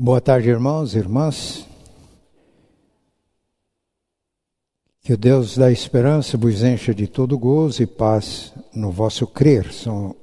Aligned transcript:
Boa 0.00 0.20
tarde, 0.20 0.48
irmãos 0.48 0.94
e 0.94 0.98
irmãs. 0.98 1.66
Que 5.00 5.12
o 5.12 5.16
Deus 5.16 5.58
da 5.58 5.72
esperança 5.72 6.38
vos 6.38 6.62
encha 6.62 6.94
de 6.94 7.08
todo 7.08 7.36
gozo 7.36 7.82
e 7.82 7.86
paz 7.86 8.52
no 8.72 8.92
vosso 8.92 9.26
crer. 9.26 9.72
São 9.72 10.14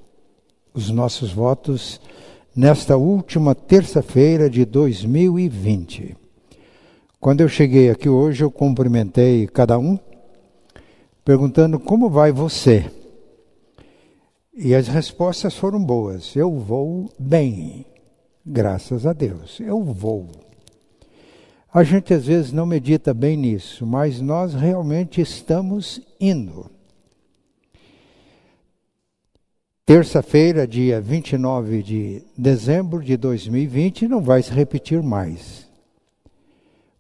os 0.74 0.90
nossos 0.90 1.34
votos 1.34 2.00
nesta 2.56 2.96
última 2.96 3.54
terça-feira 3.54 4.50
de 4.50 4.64
2020. 4.64 6.16
Quando 7.20 7.42
eu 7.42 7.50
cheguei 7.50 7.90
aqui 7.90 8.08
hoje, 8.08 8.46
eu 8.46 8.50
cumprimentei 8.50 9.46
cada 9.46 9.78
um, 9.78 10.00
perguntando 11.26 11.78
como 11.82 12.10
vai 12.10 12.32
você. 12.32 12.90
E 14.54 14.74
as 14.74 14.88
respostas 14.88 15.54
foram 15.54 15.84
boas. 15.84 16.34
Eu 16.34 16.58
vou 16.58 17.12
bem, 17.20 17.86
graças 18.46 19.06
a 19.06 19.14
Deus. 19.14 19.60
Eu 19.60 19.82
vou. 19.84 20.30
A 21.74 21.84
gente 21.84 22.14
às 22.14 22.26
vezes 22.26 22.52
não 22.52 22.66
medita 22.66 23.14
bem 23.14 23.36
nisso, 23.36 23.86
mas 23.86 24.22
nós 24.22 24.54
realmente 24.54 25.20
estamos 25.20 26.00
indo. 26.20 26.70
Terça-feira, 29.86 30.68
dia 30.68 31.00
29 31.00 31.84
de 31.84 32.24
dezembro 32.38 33.04
de 33.04 33.18
2020, 33.18 34.08
não 34.08 34.22
vai 34.22 34.42
se 34.42 34.52
repetir 34.52 35.04
mais. 35.04 35.70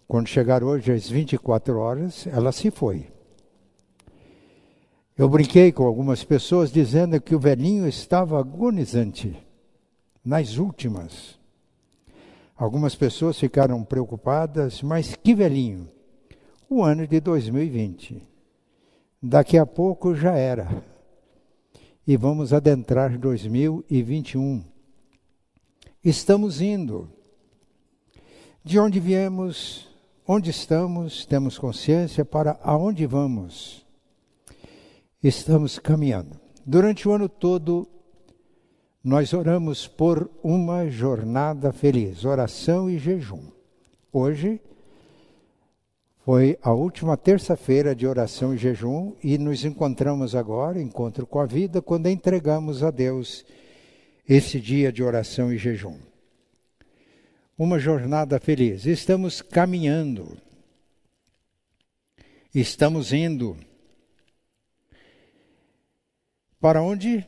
Quando 0.08 0.28
chegar 0.28 0.64
hoje 0.64 0.92
às 0.92 1.10
24 1.10 1.80
horas, 1.80 2.28
ela 2.28 2.52
se 2.52 2.70
foi. 2.70 3.08
Eu 5.18 5.30
brinquei 5.30 5.72
com 5.72 5.84
algumas 5.86 6.24
pessoas 6.24 6.72
dizendo 6.72 7.20
que 7.22 7.34
o 7.34 7.40
velhinho 7.40 7.88
estava 7.88 8.38
agonizante, 8.40 9.36
nas 10.26 10.58
últimas. 10.58 11.38
Algumas 12.58 12.96
pessoas 12.96 13.38
ficaram 13.38 13.84
preocupadas, 13.84 14.82
mas 14.82 15.16
que 15.16 15.36
velhinho! 15.36 15.90
O 16.68 16.84
ano 16.84 17.06
de 17.06 17.20
2020. 17.20 18.24
Daqui 19.22 19.58
a 19.58 19.66
pouco 19.66 20.16
já 20.16 20.36
era. 20.36 20.84
E 22.08 22.18
vamos 22.18 22.54
adentrar 22.54 23.18
2021. 23.18 24.64
Estamos 26.04 26.62
indo. 26.62 27.10
De 28.64 28.80
onde 28.80 29.00
viemos, 29.00 29.88
onde 30.28 30.50
estamos, 30.50 31.26
temos 31.26 31.58
consciência 31.58 32.26
para 32.26 32.60
aonde 32.64 33.06
vamos. 33.06 33.86
Estamos 35.22 35.78
caminhando. 35.78 36.40
Durante 36.66 37.08
o 37.08 37.12
ano 37.12 37.30
todo, 37.30 37.88
nós 39.06 39.34
oramos 39.34 39.88
por 39.88 40.32
uma 40.42 40.90
jornada 40.90 41.72
feliz, 41.72 42.26
oração 42.26 42.90
e 42.90 42.98
jejum. 42.98 43.52
Hoje 44.12 44.60
foi 46.24 46.58
a 46.60 46.74
última 46.74 47.16
terça-feira 47.16 47.96
de 47.96 48.08
oração 48.08 48.52
e 48.52 48.58
jejum 48.58 49.14
e 49.24 49.38
nos 49.38 49.64
encontramos 49.64 50.34
agora, 50.34 50.82
encontro 50.82 51.28
com 51.28 51.40
a 51.40 51.46
vida, 51.46 51.84
quando 51.84 52.10
entregamos 52.10 52.82
a 52.82 52.90
Deus 52.90 53.46
esse 54.28 54.60
dia 54.60 54.92
de 54.92 55.04
oração 55.04 55.54
e 55.54 55.58
jejum. 55.60 56.00
Uma 57.56 57.78
jornada 57.78 58.40
feliz. 58.40 58.88
Estamos 58.88 59.40
caminhando. 59.40 60.36
Estamos 62.56 63.14
indo. 63.14 63.56
Para 66.60 66.82
onde? 66.82 67.24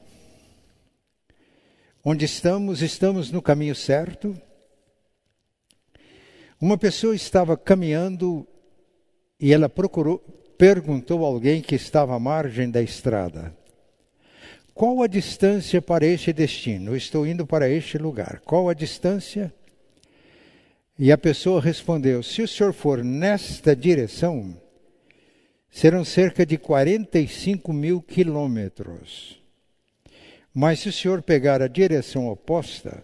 Onde 2.09 2.23
estamos, 2.23 2.81
estamos 2.81 3.31
no 3.31 3.41
caminho 3.41 3.75
certo. 3.75 4.33
Uma 6.57 6.77
pessoa 6.77 7.13
estava 7.13 7.57
caminhando 7.57 8.47
e 9.37 9.51
ela 9.51 9.67
procurou, 9.67 10.19
perguntou 10.57 11.25
a 11.25 11.27
alguém 11.27 11.61
que 11.61 11.75
estava 11.75 12.15
à 12.15 12.19
margem 12.19 12.71
da 12.71 12.81
estrada: 12.81 13.53
Qual 14.73 15.03
a 15.03 15.07
distância 15.07 15.81
para 15.81 16.05
este 16.05 16.31
destino? 16.31 16.91
Eu 16.91 16.95
estou 16.95 17.27
indo 17.27 17.45
para 17.45 17.67
este 17.67 17.97
lugar. 17.97 18.39
Qual 18.39 18.69
a 18.69 18.73
distância? 18.73 19.53
E 20.97 21.11
a 21.11 21.17
pessoa 21.17 21.59
respondeu: 21.59 22.23
Se 22.23 22.41
o 22.41 22.47
senhor 22.47 22.71
for 22.71 23.03
nesta 23.03 23.75
direção, 23.75 24.55
serão 25.69 26.05
cerca 26.05 26.45
de 26.45 26.57
45 26.57 27.73
mil 27.73 28.01
quilômetros. 28.01 29.45
Mas 30.59 30.79
se 30.79 30.89
o 30.89 30.91
senhor 30.91 31.21
pegar 31.21 31.61
a 31.61 31.67
direção 31.67 32.29
oposta, 32.29 33.03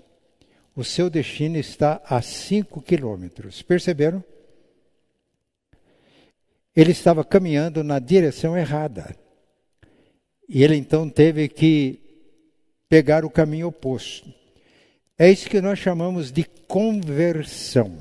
o 0.76 0.84
seu 0.84 1.08
destino 1.08 1.56
está 1.56 2.02
a 2.04 2.20
5 2.20 2.82
quilômetros. 2.82 3.62
Perceberam? 3.62 4.24
Ele 6.76 6.94
estava 6.94 7.24
caminhando 7.24 7.84
na 7.84 8.00
direção 8.00 8.58
errada. 8.58 9.16
E 10.50 10.64
ele 10.64 10.76
então 10.76 11.08
teve 11.08 11.48
que 11.48 12.00
pegar 12.90 13.24
o 13.24 13.30
caminho 13.30 13.68
oposto. 13.68 14.34
É 15.16 15.30
isso 15.30 15.48
que 15.48 15.62
nós 15.62 15.78
chamamos 15.78 16.32
de 16.32 16.46
conversão. 16.68 17.96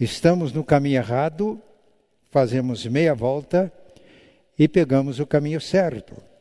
Estamos 0.00 0.50
no 0.50 0.64
caminho 0.64 0.96
errado, 0.96 1.60
fazemos 2.30 2.86
meia 2.86 3.14
volta 3.14 3.70
e 4.58 4.66
pegamos 4.66 5.20
o 5.20 5.26
caminho 5.26 5.60
certo. 5.60 6.31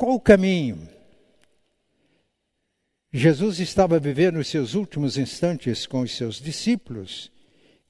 Qual 0.00 0.14
o 0.14 0.20
caminho? 0.20 0.88
Jesus 3.12 3.60
estava 3.60 3.98
vivendo 3.98 4.38
os 4.38 4.48
seus 4.48 4.72
últimos 4.72 5.18
instantes 5.18 5.84
com 5.84 6.00
os 6.00 6.16
seus 6.16 6.40
discípulos 6.40 7.30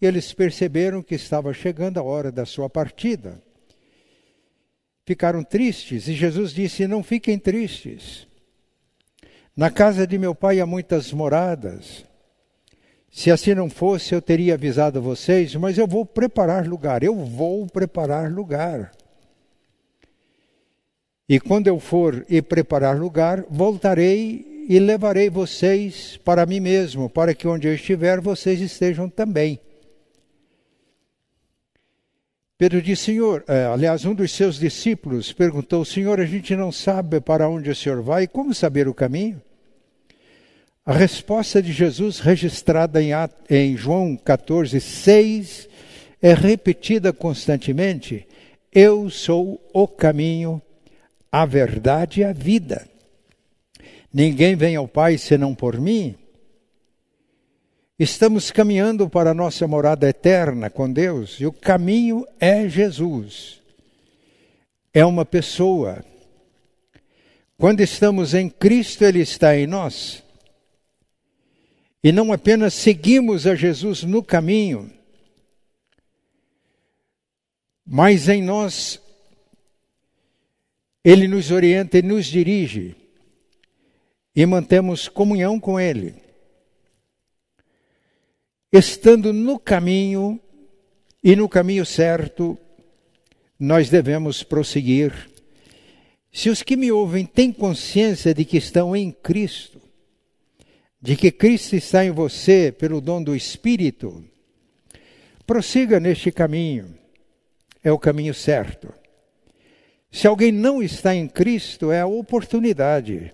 e 0.02 0.06
eles 0.06 0.32
perceberam 0.32 1.04
que 1.04 1.14
estava 1.14 1.54
chegando 1.54 2.00
a 2.00 2.02
hora 2.02 2.32
da 2.32 2.44
sua 2.44 2.68
partida. 2.68 3.40
Ficaram 5.06 5.44
tristes 5.44 6.08
e 6.08 6.14
Jesus 6.14 6.52
disse: 6.52 6.88
Não 6.88 7.00
fiquem 7.00 7.38
tristes. 7.38 8.26
Na 9.56 9.70
casa 9.70 10.04
de 10.04 10.18
meu 10.18 10.34
pai 10.34 10.58
há 10.58 10.66
muitas 10.66 11.12
moradas. 11.12 12.04
Se 13.08 13.30
assim 13.30 13.54
não 13.54 13.70
fosse, 13.70 14.16
eu 14.16 14.20
teria 14.20 14.54
avisado 14.54 15.00
vocês, 15.00 15.54
mas 15.54 15.78
eu 15.78 15.86
vou 15.86 16.04
preparar 16.04 16.66
lugar, 16.66 17.04
eu 17.04 17.14
vou 17.24 17.68
preparar 17.68 18.32
lugar. 18.32 18.90
E 21.30 21.38
quando 21.38 21.68
eu 21.68 21.78
for 21.78 22.26
e 22.28 22.42
preparar 22.42 22.98
lugar, 22.98 23.44
voltarei 23.48 24.66
e 24.68 24.80
levarei 24.80 25.30
vocês 25.30 26.18
para 26.24 26.44
mim 26.44 26.58
mesmo, 26.58 27.08
para 27.08 27.32
que 27.32 27.46
onde 27.46 27.68
eu 27.68 27.74
estiver, 27.76 28.20
vocês 28.20 28.60
estejam 28.60 29.08
também. 29.08 29.60
Pedro 32.58 32.82
disse, 32.82 33.04
Senhor, 33.04 33.44
é, 33.46 33.66
aliás, 33.66 34.04
um 34.04 34.12
dos 34.12 34.32
seus 34.32 34.58
discípulos 34.58 35.32
perguntou, 35.32 35.84
Senhor, 35.84 36.18
a 36.18 36.24
gente 36.24 36.56
não 36.56 36.72
sabe 36.72 37.20
para 37.20 37.48
onde 37.48 37.70
o 37.70 37.76
Senhor 37.76 38.02
vai, 38.02 38.26
como 38.26 38.52
saber 38.52 38.88
o 38.88 38.92
caminho? 38.92 39.40
A 40.84 40.92
resposta 40.92 41.62
de 41.62 41.72
Jesus, 41.72 42.18
registrada 42.18 43.00
em, 43.00 43.12
em 43.48 43.76
João 43.76 44.16
14, 44.16 44.80
6, 44.80 45.68
é 46.20 46.34
repetida 46.34 47.12
constantemente: 47.12 48.26
Eu 48.72 49.08
sou 49.08 49.60
o 49.72 49.86
caminho, 49.86 50.60
a 51.30 51.46
verdade 51.46 52.20
e 52.20 52.24
a 52.24 52.32
vida. 52.32 52.88
Ninguém 54.12 54.56
vem 54.56 54.76
ao 54.76 54.88
Pai 54.88 55.16
senão 55.18 55.54
por 55.54 55.80
mim. 55.80 56.16
Estamos 57.98 58.50
caminhando 58.50 59.08
para 59.08 59.30
a 59.30 59.34
nossa 59.34 59.68
morada 59.68 60.08
eterna 60.08 60.70
com 60.70 60.90
Deus 60.90 61.38
e 61.38 61.46
o 61.46 61.52
caminho 61.52 62.26
é 62.40 62.68
Jesus. 62.68 63.60
É 64.92 65.04
uma 65.04 65.24
pessoa. 65.24 66.04
Quando 67.56 67.80
estamos 67.82 68.32
em 68.34 68.48
Cristo, 68.48 69.04
Ele 69.04 69.20
está 69.20 69.56
em 69.56 69.66
nós. 69.66 70.22
E 72.02 72.10
não 72.10 72.32
apenas 72.32 72.72
seguimos 72.72 73.46
a 73.46 73.54
Jesus 73.54 74.02
no 74.02 74.22
caminho, 74.22 74.90
mas 77.84 78.26
em 78.28 78.42
nós 78.42 78.98
ele 81.04 81.26
nos 81.26 81.50
orienta 81.50 81.98
e 81.98 82.02
nos 82.02 82.26
dirige 82.26 82.94
e 84.34 84.46
mantemos 84.46 85.08
comunhão 85.08 85.58
com 85.58 85.78
Ele. 85.78 86.14
Estando 88.72 89.32
no 89.32 89.58
caminho 89.58 90.40
e 91.22 91.34
no 91.34 91.48
caminho 91.48 91.84
certo, 91.84 92.56
nós 93.58 93.90
devemos 93.90 94.42
prosseguir. 94.42 95.28
Se 96.32 96.48
os 96.48 96.62
que 96.62 96.76
me 96.76 96.92
ouvem 96.92 97.26
têm 97.26 97.52
consciência 97.52 98.32
de 98.32 98.44
que 98.44 98.56
estão 98.56 98.94
em 98.94 99.10
Cristo, 99.10 99.80
de 101.02 101.16
que 101.16 101.32
Cristo 101.32 101.74
está 101.74 102.04
em 102.04 102.10
você 102.10 102.70
pelo 102.70 103.00
dom 103.00 103.22
do 103.22 103.34
Espírito, 103.34 104.24
prossiga 105.44 105.98
neste 105.98 106.30
caminho, 106.30 106.96
é 107.82 107.90
o 107.90 107.98
caminho 107.98 108.32
certo. 108.32 108.99
Se 110.10 110.26
alguém 110.26 110.50
não 110.50 110.82
está 110.82 111.14
em 111.14 111.28
Cristo, 111.28 111.92
é 111.92 112.00
a 112.00 112.06
oportunidade 112.06 113.32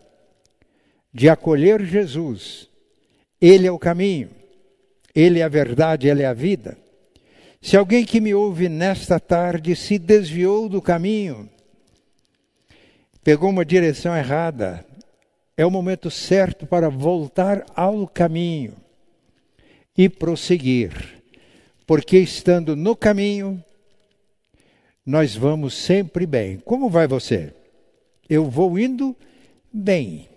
de 1.12 1.28
acolher 1.28 1.82
Jesus 1.84 2.69
Ele 3.40 3.67
é 3.67 3.70
o 3.70 3.78
caminho, 3.78 4.31
Ele 5.14 5.40
é 5.40 5.43
a 5.43 5.49
verdade, 5.49 6.08
Ele 6.08 6.23
é 6.23 6.26
a 6.26 6.34
vida. 6.34 6.76
Se 7.62 7.76
alguém 7.76 8.05
que 8.05 8.20
me 8.20 8.34
ouve 8.34 8.69
nesta 8.69 9.19
tarde 9.19 9.75
se 9.75 9.99
desviou 9.99 10.69
do 10.69 10.81
caminho, 10.82 11.49
pegou 13.25 13.50
uma 13.50 13.64
direção 13.64 14.17
errada, 14.17 14.84
é 15.56 15.64
o 15.64 15.70
momento 15.70 16.11
certo 16.11 16.67
para 16.67 16.90
voltar 16.90 17.64
ao 17.75 18.06
caminho 18.06 18.75
e 19.96 20.08
prosseguir, 20.08 21.23
porque 21.87 22.19
estando 22.19 22.76
no 22.76 22.94
caminho, 22.94 23.64
nós 25.06 25.37
vamos 25.37 25.75
sempre 25.75 26.26
bem. 26.26 26.58
Como 26.58 26.91
vai 26.91 27.06
você? 27.06 27.55
Eu 28.29 28.50
vou 28.50 28.76
indo 28.76 29.17
bem, 29.73 30.29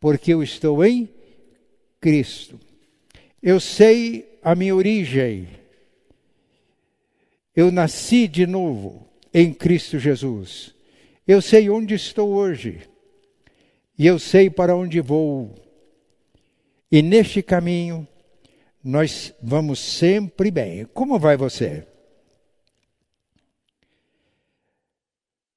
porque 0.00 0.34
eu 0.34 0.42
estou 0.42 0.84
em 0.84 1.08
Cristo. 2.00 2.58
Eu 3.40 3.60
sei 3.60 4.38
a 4.42 4.56
minha 4.56 4.74
origem. 4.74 5.48
Eu 7.54 7.70
nasci 7.70 8.26
de 8.26 8.44
novo 8.44 9.06
em 9.32 9.54
Cristo 9.54 10.00
Jesus. 10.00 10.74
Eu 11.26 11.40
sei 11.40 11.70
onde 11.70 11.94
estou 11.94 12.30
hoje 12.30 12.80
e 13.96 14.04
eu 14.04 14.18
sei 14.18 14.50
para 14.50 14.74
onde 14.74 15.00
vou. 15.00 15.54
E 16.90 17.00
neste 17.00 17.40
caminho 17.40 18.06
nós 18.82 19.32
vamos 19.40 19.78
sempre 19.78 20.50
bem. 20.50 20.86
Como 20.86 21.18
vai 21.18 21.36
você? 21.36 21.86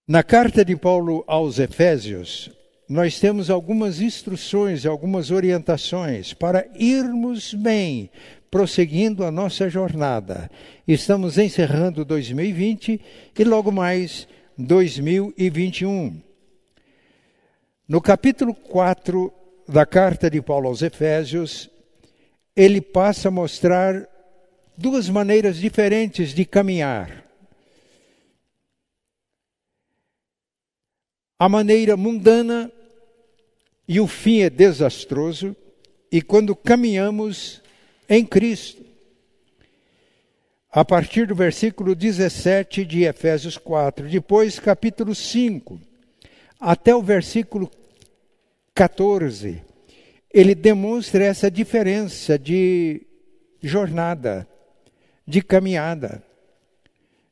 Na 0.09 0.23
carta 0.23 0.63
de 0.63 0.73
Paulo 0.73 1.21
aos 1.27 1.59
Efésios, 1.59 2.49
nós 2.87 3.19
temos 3.19 3.49
algumas 3.49 3.99
instruções, 3.99 4.85
algumas 4.85 5.31
orientações 5.31 6.33
para 6.33 6.65
irmos 6.75 7.53
bem, 7.53 8.09
prosseguindo 8.49 9.25
a 9.25 9.31
nossa 9.31 9.69
jornada. 9.69 10.49
Estamos 10.87 11.37
encerrando 11.37 12.05
2020 12.05 13.01
e 13.37 13.43
logo 13.43 13.69
mais 13.69 14.29
2021. 14.57 16.21
No 17.85 17.99
capítulo 17.99 18.53
4 18.53 19.29
da 19.67 19.85
carta 19.85 20.29
de 20.29 20.41
Paulo 20.41 20.69
aos 20.69 20.81
Efésios, 20.81 21.69
ele 22.55 22.79
passa 22.79 23.27
a 23.27 23.31
mostrar 23.31 24.07
duas 24.77 25.09
maneiras 25.09 25.57
diferentes 25.57 26.33
de 26.33 26.45
caminhar. 26.45 27.26
A 31.39 31.47
maneira 31.47 31.95
mundana 31.95 32.71
e 33.87 33.99
o 33.99 34.07
fim 34.07 34.41
é 34.41 34.49
desastroso, 34.49 35.55
e 36.11 36.21
quando 36.21 36.55
caminhamos 36.55 37.61
em 38.09 38.25
Cristo. 38.25 38.83
A 40.71 40.83
partir 40.83 41.27
do 41.27 41.35
versículo 41.35 41.95
17 41.95 42.83
de 42.83 43.03
Efésios 43.03 43.57
4, 43.57 44.09
depois 44.09 44.59
capítulo 44.59 45.15
5, 45.15 45.79
até 46.59 46.93
o 46.93 47.01
versículo 47.01 47.71
14, 48.73 49.61
ele 50.33 50.53
demonstra 50.53 51.23
essa 51.23 51.49
diferença 51.49 52.37
de 52.37 53.07
jornada, 53.61 54.47
de 55.25 55.41
caminhada, 55.41 56.21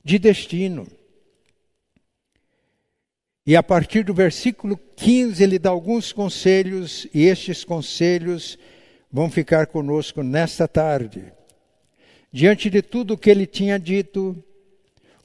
de 0.03 0.17
destino. 0.17 0.87
E 3.47 3.55
a 3.55 3.61
partir 3.61 4.03
do 4.03 4.13
versículo 4.13 4.75
15, 4.95 5.43
ele 5.43 5.59
dá 5.59 5.69
alguns 5.69 6.11
conselhos, 6.11 7.07
e 7.13 7.25
estes 7.25 7.63
conselhos 7.63 8.57
vão 9.11 9.29
ficar 9.29 9.67
conosco 9.67 10.23
nesta 10.23 10.67
tarde. 10.67 11.31
Diante 12.31 12.69
de 12.69 12.81
tudo 12.81 13.13
o 13.13 13.17
que 13.17 13.29
ele 13.29 13.45
tinha 13.45 13.77
dito, 13.77 14.35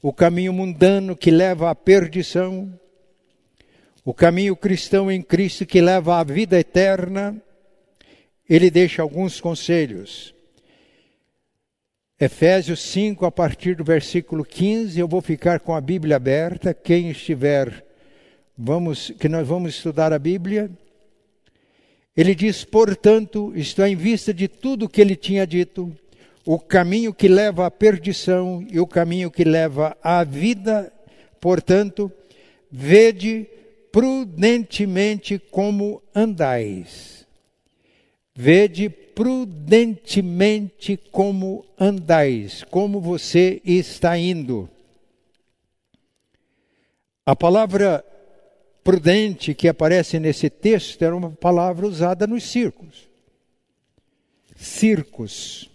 o 0.01 0.13
caminho 0.13 0.53
mundano 0.53 1.15
que 1.15 1.31
leva 1.31 1.69
à 1.71 1.75
perdição, 1.75 2.71
o 4.05 4.13
caminho 4.13 4.55
cristão 4.55 5.11
em 5.11 5.21
Cristo 5.21 5.65
que 5.65 5.81
leva 5.81 6.19
à 6.19 6.23
vida 6.23 6.59
eterna, 6.59 7.35
ele 8.47 8.69
deixa 8.69 9.01
alguns 9.01 9.41
conselhos. 9.41 10.33
Efésios 12.19 12.81
5, 12.81 13.25
a 13.25 13.31
partir 13.31 13.75
do 13.75 13.83
versículo 13.83 14.45
15, 14.45 14.99
eu 14.99 15.07
vou 15.07 15.21
ficar 15.21 15.59
com 15.59 15.73
a 15.73 15.81
Bíblia 15.81 16.17
aberta. 16.17 16.71
Quem 16.71 17.09
estiver, 17.09 17.83
vamos, 18.63 19.11
que 19.19 19.27
nós 19.27 19.47
vamos 19.47 19.73
estudar 19.75 20.13
a 20.13 20.19
Bíblia. 20.19 20.69
Ele 22.15 22.35
diz, 22.35 22.63
portanto, 22.63 23.51
isto 23.55 23.81
é, 23.81 23.89
em 23.89 23.95
vista 23.95 24.31
de 24.33 24.47
tudo 24.47 24.87
que 24.87 25.01
ele 25.01 25.15
tinha 25.15 25.47
dito, 25.47 25.91
o 26.45 26.59
caminho 26.59 27.11
que 27.13 27.27
leva 27.27 27.65
à 27.65 27.71
perdição 27.71 28.63
e 28.69 28.79
o 28.79 28.85
caminho 28.85 29.31
que 29.31 29.43
leva 29.43 29.97
à 30.03 30.23
vida, 30.23 30.93
portanto, 31.39 32.11
vede 32.69 33.47
prudentemente 33.91 35.39
como 35.39 36.03
andais. 36.13 37.25
Vede 38.35 38.89
prudentemente 38.89 40.97
como 41.11 41.65
andais, 41.79 42.63
como 42.69 43.01
você 43.01 43.59
está 43.65 44.15
indo. 44.17 44.69
A 47.25 47.35
palavra 47.35 48.05
prudente 48.83 49.53
que 49.53 49.67
aparece 49.67 50.19
nesse 50.19 50.49
texto 50.49 51.01
era 51.03 51.15
uma 51.15 51.31
palavra 51.31 51.85
usada 51.87 52.25
nos 52.25 52.43
circos. 52.43 53.09
Circos. 54.55 55.69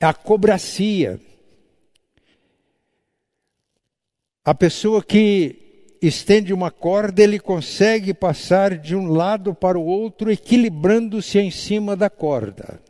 A 0.00 0.12
cobracia. 0.12 1.20
A 4.44 4.54
pessoa 4.54 5.02
que 5.02 5.64
estende 6.02 6.52
uma 6.52 6.70
corda, 6.70 7.22
ele 7.22 7.38
consegue 7.38 8.12
passar 8.12 8.76
de 8.76 8.94
um 8.94 9.08
lado 9.08 9.54
para 9.54 9.78
o 9.78 9.84
outro, 9.84 10.30
equilibrando-se 10.30 11.38
em 11.38 11.50
cima 11.50 11.96
da 11.96 12.10
corda. 12.10 12.80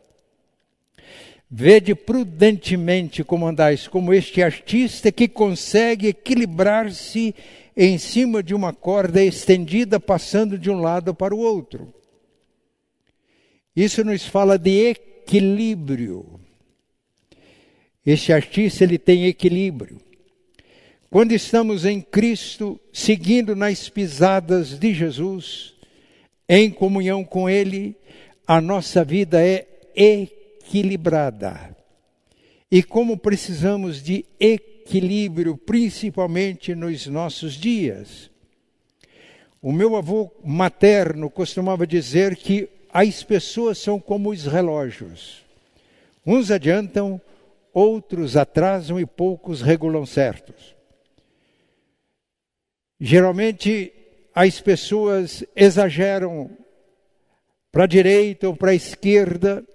Vede 1.49 1.95
prudentemente 1.95 3.23
como 3.23 3.47
andais, 3.47 3.87
como 3.87 4.13
este 4.13 4.41
artista 4.43 5.11
que 5.11 5.27
consegue 5.27 6.07
equilibrar-se 6.07 7.33
em 7.75 7.97
cima 7.97 8.41
de 8.41 8.53
uma 8.53 8.71
corda 8.71 9.23
estendida, 9.23 9.99
passando 9.99 10.57
de 10.57 10.69
um 10.69 10.79
lado 10.79 11.13
para 11.13 11.35
o 11.35 11.39
outro. 11.39 11.93
Isso 13.75 14.03
nos 14.03 14.25
fala 14.25 14.57
de 14.57 14.87
equilíbrio. 14.87 16.39
Este 18.05 18.31
artista 18.31 18.83
ele 18.83 18.97
tem 18.97 19.25
equilíbrio. 19.25 19.99
Quando 21.09 21.33
estamos 21.33 21.85
em 21.85 22.01
Cristo, 22.01 22.79
seguindo 22.93 23.55
nas 23.55 23.89
pisadas 23.89 24.77
de 24.77 24.93
Jesus, 24.93 25.73
em 26.47 26.69
comunhão 26.69 27.23
com 27.23 27.49
Ele, 27.49 27.95
a 28.45 28.61
nossa 28.61 29.03
vida 29.03 29.41
é 29.41 29.65
equilibrada. 29.95 31.75
E 32.69 32.83
como 32.83 33.17
precisamos 33.17 34.01
de 34.03 34.25
equilíbrio, 34.39 34.74
principalmente 35.65 36.75
nos 36.75 37.07
nossos 37.07 37.53
dias. 37.53 38.29
O 39.61 39.71
meu 39.71 39.95
avô 39.95 40.31
materno 40.43 41.29
costumava 41.29 41.87
dizer 41.87 42.35
que 42.35 42.69
as 42.93 43.23
pessoas 43.23 43.77
são 43.77 43.99
como 43.99 44.29
os 44.29 44.45
relógios. 44.45 45.43
Uns 46.25 46.51
adiantam, 46.51 47.19
outros 47.73 48.37
atrasam 48.37 48.99
e 48.99 49.05
poucos 49.05 49.61
regulam 49.61 50.05
certos. 50.05 50.75
Geralmente 52.99 53.91
as 54.33 54.61
pessoas 54.61 55.43
exageram 55.55 56.49
para 57.71 57.83
a 57.83 57.87
direita 57.87 58.47
ou 58.47 58.55
para 58.55 58.71
a 58.71 58.75
esquerda, 58.75 59.65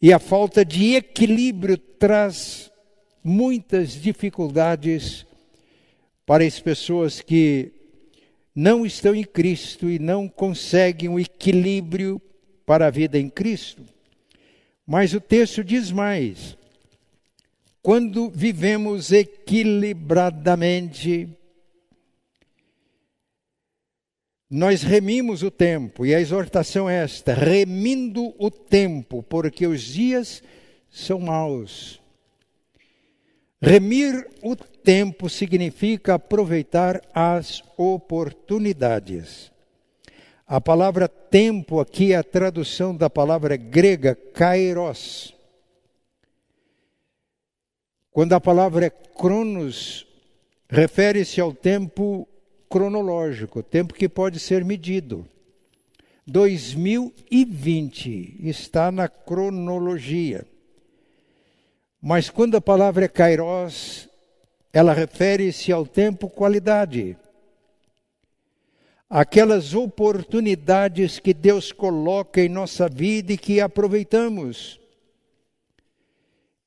e 0.00 0.12
a 0.12 0.18
falta 0.18 0.64
de 0.64 0.94
equilíbrio 0.94 1.76
traz 1.76 2.70
muitas 3.22 3.92
dificuldades 3.92 5.26
para 6.24 6.44
as 6.44 6.58
pessoas 6.60 7.20
que 7.20 7.72
não 8.54 8.84
estão 8.84 9.14
em 9.14 9.24
Cristo 9.24 9.88
e 9.88 9.98
não 9.98 10.28
conseguem 10.28 11.08
o 11.08 11.20
equilíbrio 11.20 12.20
para 12.66 12.88
a 12.88 12.90
vida 12.90 13.18
em 13.18 13.30
Cristo. 13.30 13.82
Mas 14.86 15.14
o 15.14 15.20
texto 15.20 15.62
diz 15.62 15.90
mais: 15.90 16.56
quando 17.80 18.28
vivemos 18.28 19.12
equilibradamente, 19.12 21.28
nós 24.50 24.82
remimos 24.82 25.42
o 25.42 25.50
tempo, 25.50 26.04
e 26.04 26.14
a 26.14 26.20
exortação 26.20 26.90
é 26.90 27.04
esta: 27.04 27.32
remindo 27.34 28.34
o 28.38 28.50
tempo, 28.50 29.22
porque 29.22 29.66
os 29.66 29.82
dias 29.82 30.42
são 30.90 31.20
maus. 31.20 32.00
Remir 33.60 34.30
o 34.40 34.54
tempo 34.54 35.28
significa 35.28 36.14
aproveitar 36.14 37.02
as 37.12 37.60
oportunidades. 37.76 39.50
A 40.46 40.60
palavra 40.60 41.08
tempo 41.08 41.80
aqui 41.80 42.12
é 42.12 42.16
a 42.16 42.22
tradução 42.22 42.96
da 42.96 43.10
palavra 43.10 43.56
grega 43.56 44.14
kairos. 44.14 45.34
Quando 48.12 48.32
a 48.32 48.40
palavra 48.40 48.86
é 48.86 48.90
cronos, 48.90 50.06
refere-se 50.68 51.40
ao 51.40 51.52
tempo 51.52 52.28
cronológico, 52.68 53.60
tempo 53.62 53.92
que 53.92 54.08
pode 54.08 54.38
ser 54.38 54.64
medido. 54.64 55.26
2020 56.26 58.36
está 58.40 58.92
na 58.92 59.08
cronologia. 59.08 60.46
Mas 62.00 62.30
quando 62.30 62.56
a 62.56 62.60
palavra 62.60 63.06
é 63.06 63.08
kairos, 63.08 64.08
ela 64.72 64.92
refere-se 64.92 65.72
ao 65.72 65.84
tempo 65.84 66.28
qualidade. 66.28 67.16
Aquelas 69.10 69.74
oportunidades 69.74 71.18
que 71.18 71.34
Deus 71.34 71.72
coloca 71.72 72.40
em 72.40 72.48
nossa 72.48 72.88
vida 72.88 73.32
e 73.32 73.38
que 73.38 73.60
aproveitamos. 73.60 74.78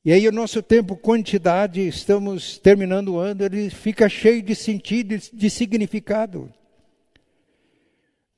E 0.04 0.12
aí 0.12 0.28
o 0.28 0.32
nosso 0.32 0.64
tempo 0.64 0.98
quantidade, 0.98 1.88
estamos 1.88 2.58
terminando 2.58 3.10
o 3.10 3.20
ano, 3.20 3.46
ele 3.46 3.70
fica 3.70 4.10
cheio 4.10 4.42
de 4.42 4.56
sentido, 4.56 5.16
de 5.32 5.50
significado. 5.50 6.52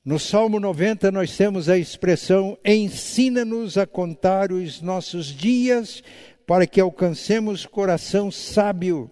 No 0.04 0.20
Salmo 0.20 0.60
90 0.60 1.10
nós 1.10 1.38
temos 1.38 1.70
a 1.70 1.78
expressão: 1.78 2.58
ensina-nos 2.66 3.78
a 3.78 3.88
contar 3.88 4.52
os 4.52 4.82
nossos 4.82 5.28
dias 5.28 6.04
para 6.46 6.68
que 6.68 6.80
alcancemos 6.80 7.66
coração 7.66 8.30
sábio. 8.32 9.10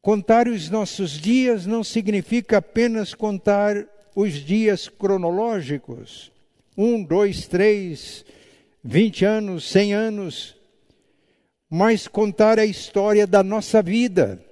Contar 0.00 0.48
os 0.48 0.70
nossos 0.70 1.12
dias 1.12 1.66
não 1.66 1.82
significa 1.82 2.58
apenas 2.58 3.14
contar 3.14 3.86
os 4.14 4.34
dias 4.34 4.88
cronológicos, 4.88 6.32
um, 6.76 7.02
dois, 7.02 7.46
três, 7.46 8.24
vinte 8.82 9.24
anos, 9.24 9.68
cem 9.68 9.92
anos, 9.92 10.56
mas 11.68 12.08
contar 12.08 12.58
a 12.58 12.64
história 12.64 13.26
da 13.26 13.42
nossa 13.42 13.82
vida. 13.82 14.44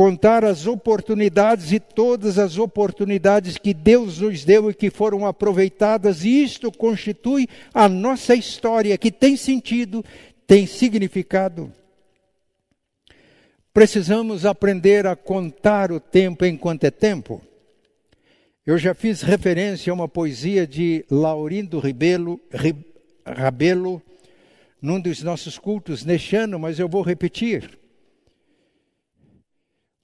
Contar 0.00 0.46
as 0.46 0.66
oportunidades 0.66 1.72
e 1.72 1.78
todas 1.78 2.38
as 2.38 2.56
oportunidades 2.56 3.58
que 3.58 3.74
Deus 3.74 4.18
nos 4.18 4.46
deu 4.46 4.70
e 4.70 4.74
que 4.74 4.88
foram 4.88 5.26
aproveitadas, 5.26 6.24
e 6.24 6.42
isto 6.42 6.72
constitui 6.72 7.46
a 7.74 7.86
nossa 7.86 8.34
história, 8.34 8.96
que 8.96 9.12
tem 9.12 9.36
sentido, 9.36 10.02
tem 10.46 10.66
significado. 10.66 11.70
Precisamos 13.74 14.46
aprender 14.46 15.06
a 15.06 15.14
contar 15.14 15.92
o 15.92 16.00
tempo 16.00 16.46
enquanto 16.46 16.84
é 16.84 16.90
tempo. 16.90 17.42
Eu 18.64 18.78
já 18.78 18.94
fiz 18.94 19.20
referência 19.20 19.90
a 19.90 19.94
uma 19.94 20.08
poesia 20.08 20.66
de 20.66 21.04
Laurindo 21.10 21.78
Ribelo, 21.78 22.40
Rabelo 23.26 24.00
num 24.80 24.98
dos 24.98 25.22
nossos 25.22 25.58
cultos 25.58 26.06
neste 26.06 26.36
ano, 26.36 26.58
mas 26.58 26.78
eu 26.78 26.88
vou 26.88 27.02
repetir. 27.02 27.79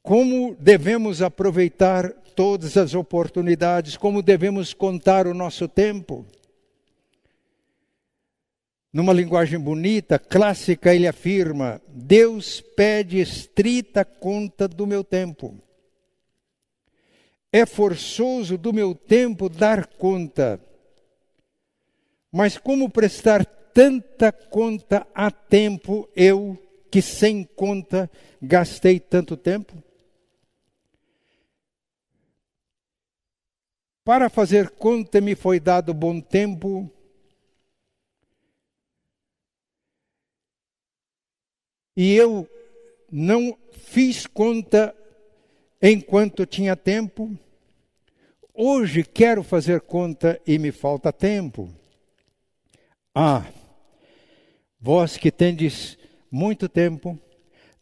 Como 0.06 0.54
devemos 0.60 1.20
aproveitar 1.20 2.12
todas 2.36 2.76
as 2.76 2.94
oportunidades, 2.94 3.96
como 3.96 4.22
devemos 4.22 4.72
contar 4.72 5.26
o 5.26 5.34
nosso 5.34 5.66
tempo. 5.66 6.24
Numa 8.92 9.12
linguagem 9.12 9.58
bonita, 9.58 10.16
clássica, 10.16 10.94
ele 10.94 11.08
afirma: 11.08 11.82
Deus 11.88 12.60
pede 12.60 13.18
estrita 13.18 14.04
conta 14.04 14.68
do 14.68 14.86
meu 14.86 15.02
tempo. 15.02 15.58
É 17.52 17.66
forçoso 17.66 18.56
do 18.56 18.72
meu 18.72 18.94
tempo 18.94 19.48
dar 19.48 19.86
conta. 19.86 20.60
Mas 22.30 22.56
como 22.56 22.88
prestar 22.88 23.44
tanta 23.44 24.30
conta 24.30 25.04
a 25.12 25.32
tempo, 25.32 26.08
eu, 26.14 26.56
que 26.92 27.02
sem 27.02 27.42
conta 27.42 28.08
gastei 28.40 29.00
tanto 29.00 29.36
tempo? 29.36 29.82
Para 34.06 34.30
fazer 34.30 34.70
conta 34.70 35.20
me 35.20 35.34
foi 35.34 35.58
dado 35.58 35.92
bom 35.92 36.20
tempo. 36.20 36.88
E 41.96 42.14
eu 42.14 42.48
não 43.10 43.58
fiz 43.72 44.24
conta 44.24 44.94
enquanto 45.82 46.46
tinha 46.46 46.76
tempo. 46.76 47.36
Hoje 48.54 49.02
quero 49.02 49.42
fazer 49.42 49.80
conta 49.80 50.40
e 50.46 50.56
me 50.56 50.70
falta 50.70 51.12
tempo. 51.12 51.68
Ah, 53.12 53.44
vós 54.78 55.16
que 55.16 55.32
tendes 55.32 55.98
muito 56.30 56.68
tempo, 56.68 57.18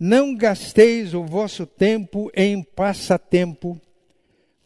não 0.01 0.35
gasteis 0.35 1.13
o 1.13 1.23
vosso 1.23 1.67
tempo 1.67 2.31
em 2.35 2.63
passatempo 2.63 3.79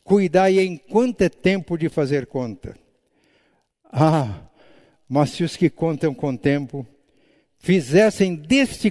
cuidai 0.08 0.58
enquanto 0.60 1.20
é 1.20 1.28
tempo 1.28 1.76
de 1.76 1.90
fazer 1.90 2.26
conta. 2.26 2.74
Ah, 3.84 4.40
mas 5.06 5.30
se 5.30 5.44
os 5.44 5.54
que 5.54 5.68
contam 5.68 6.14
com 6.14 6.34
tempo 6.34 6.86
fizessem 7.58 8.34
deste 8.34 8.90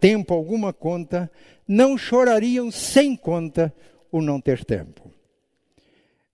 tempo 0.00 0.32
alguma 0.32 0.72
conta, 0.72 1.30
não 1.68 1.98
chorariam 1.98 2.70
sem 2.70 3.14
conta 3.14 3.74
o 4.10 4.22
não 4.22 4.40
ter 4.40 4.64
tempo. 4.64 5.12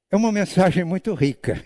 É 0.08 0.16
uma 0.16 0.30
mensagem 0.30 0.84
muito 0.84 1.12
rica. 1.12 1.64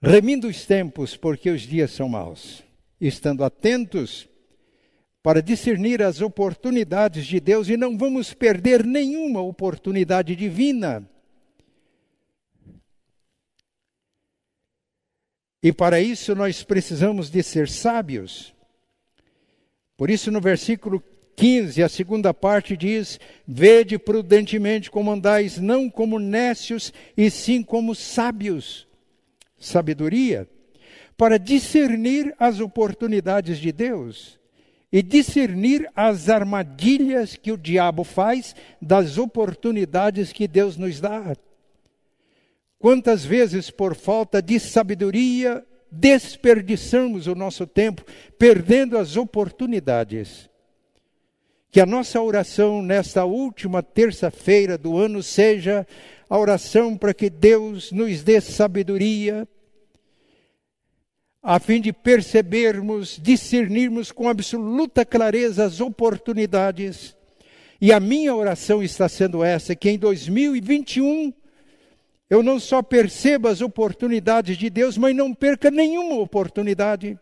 Remindo 0.00 0.48
os 0.48 0.64
tempos, 0.64 1.16
porque 1.18 1.50
os 1.50 1.60
dias 1.60 1.90
são 1.90 2.08
maus. 2.08 2.62
Estando 2.98 3.44
atentos 3.44 4.26
para 5.22 5.40
discernir 5.40 6.02
as 6.02 6.20
oportunidades 6.20 7.24
de 7.26 7.38
Deus 7.38 7.68
e 7.68 7.76
não 7.76 7.96
vamos 7.96 8.34
perder 8.34 8.84
nenhuma 8.84 9.40
oportunidade 9.40 10.34
divina. 10.34 11.08
E 15.62 15.72
para 15.72 16.00
isso 16.00 16.34
nós 16.34 16.64
precisamos 16.64 17.30
de 17.30 17.40
ser 17.40 17.68
sábios. 17.68 18.52
Por 19.96 20.10
isso, 20.10 20.32
no 20.32 20.40
versículo 20.40 21.00
15, 21.36 21.84
a 21.84 21.88
segunda 21.88 22.34
parte 22.34 22.76
diz: 22.76 23.20
Vede 23.46 23.96
prudentemente 23.98 24.90
como 24.90 25.12
andais, 25.12 25.58
não 25.58 25.88
como 25.88 26.18
nécios, 26.18 26.92
e 27.16 27.30
sim 27.30 27.62
como 27.62 27.94
sábios. 27.94 28.88
Sabedoria, 29.56 30.48
para 31.16 31.38
discernir 31.38 32.34
as 32.40 32.58
oportunidades 32.58 33.58
de 33.58 33.70
Deus 33.70 34.41
e 34.92 35.02
discernir 35.02 35.90
as 35.96 36.28
armadilhas 36.28 37.34
que 37.34 37.50
o 37.50 37.56
diabo 37.56 38.04
faz 38.04 38.54
das 38.80 39.16
oportunidades 39.16 40.32
que 40.32 40.46
Deus 40.46 40.76
nos 40.76 41.00
dá. 41.00 41.34
Quantas 42.78 43.24
vezes, 43.24 43.70
por 43.70 43.94
falta 43.94 44.42
de 44.42 44.60
sabedoria, 44.60 45.64
desperdiçamos 45.90 47.26
o 47.26 47.34
nosso 47.34 47.66
tempo, 47.66 48.04
perdendo 48.38 48.98
as 48.98 49.16
oportunidades. 49.16 50.50
Que 51.70 51.80
a 51.80 51.86
nossa 51.86 52.20
oração 52.20 52.82
nesta 52.82 53.24
última 53.24 53.82
terça-feira 53.82 54.76
do 54.76 54.98
ano 54.98 55.22
seja 55.22 55.86
a 56.28 56.36
oração 56.36 56.98
para 56.98 57.14
que 57.14 57.30
Deus 57.30 57.92
nos 57.92 58.22
dê 58.22 58.40
sabedoria 58.42 59.48
a 61.42 61.58
fim 61.58 61.80
de 61.80 61.92
percebermos, 61.92 63.18
discernirmos 63.20 64.12
com 64.12 64.28
absoluta 64.28 65.04
clareza 65.04 65.64
as 65.64 65.80
oportunidades. 65.80 67.16
E 67.80 67.92
a 67.92 67.98
minha 67.98 68.34
oração 68.34 68.82
está 68.82 69.08
sendo 69.08 69.42
essa: 69.42 69.74
que 69.74 69.90
em 69.90 69.98
2021 69.98 71.32
eu 72.30 72.42
não 72.42 72.60
só 72.60 72.80
perceba 72.80 73.50
as 73.50 73.60
oportunidades 73.60 74.56
de 74.56 74.70
Deus, 74.70 74.96
mas 74.96 75.14
não 75.14 75.34
perca 75.34 75.70
nenhuma 75.70 76.14
oportunidade, 76.14 77.18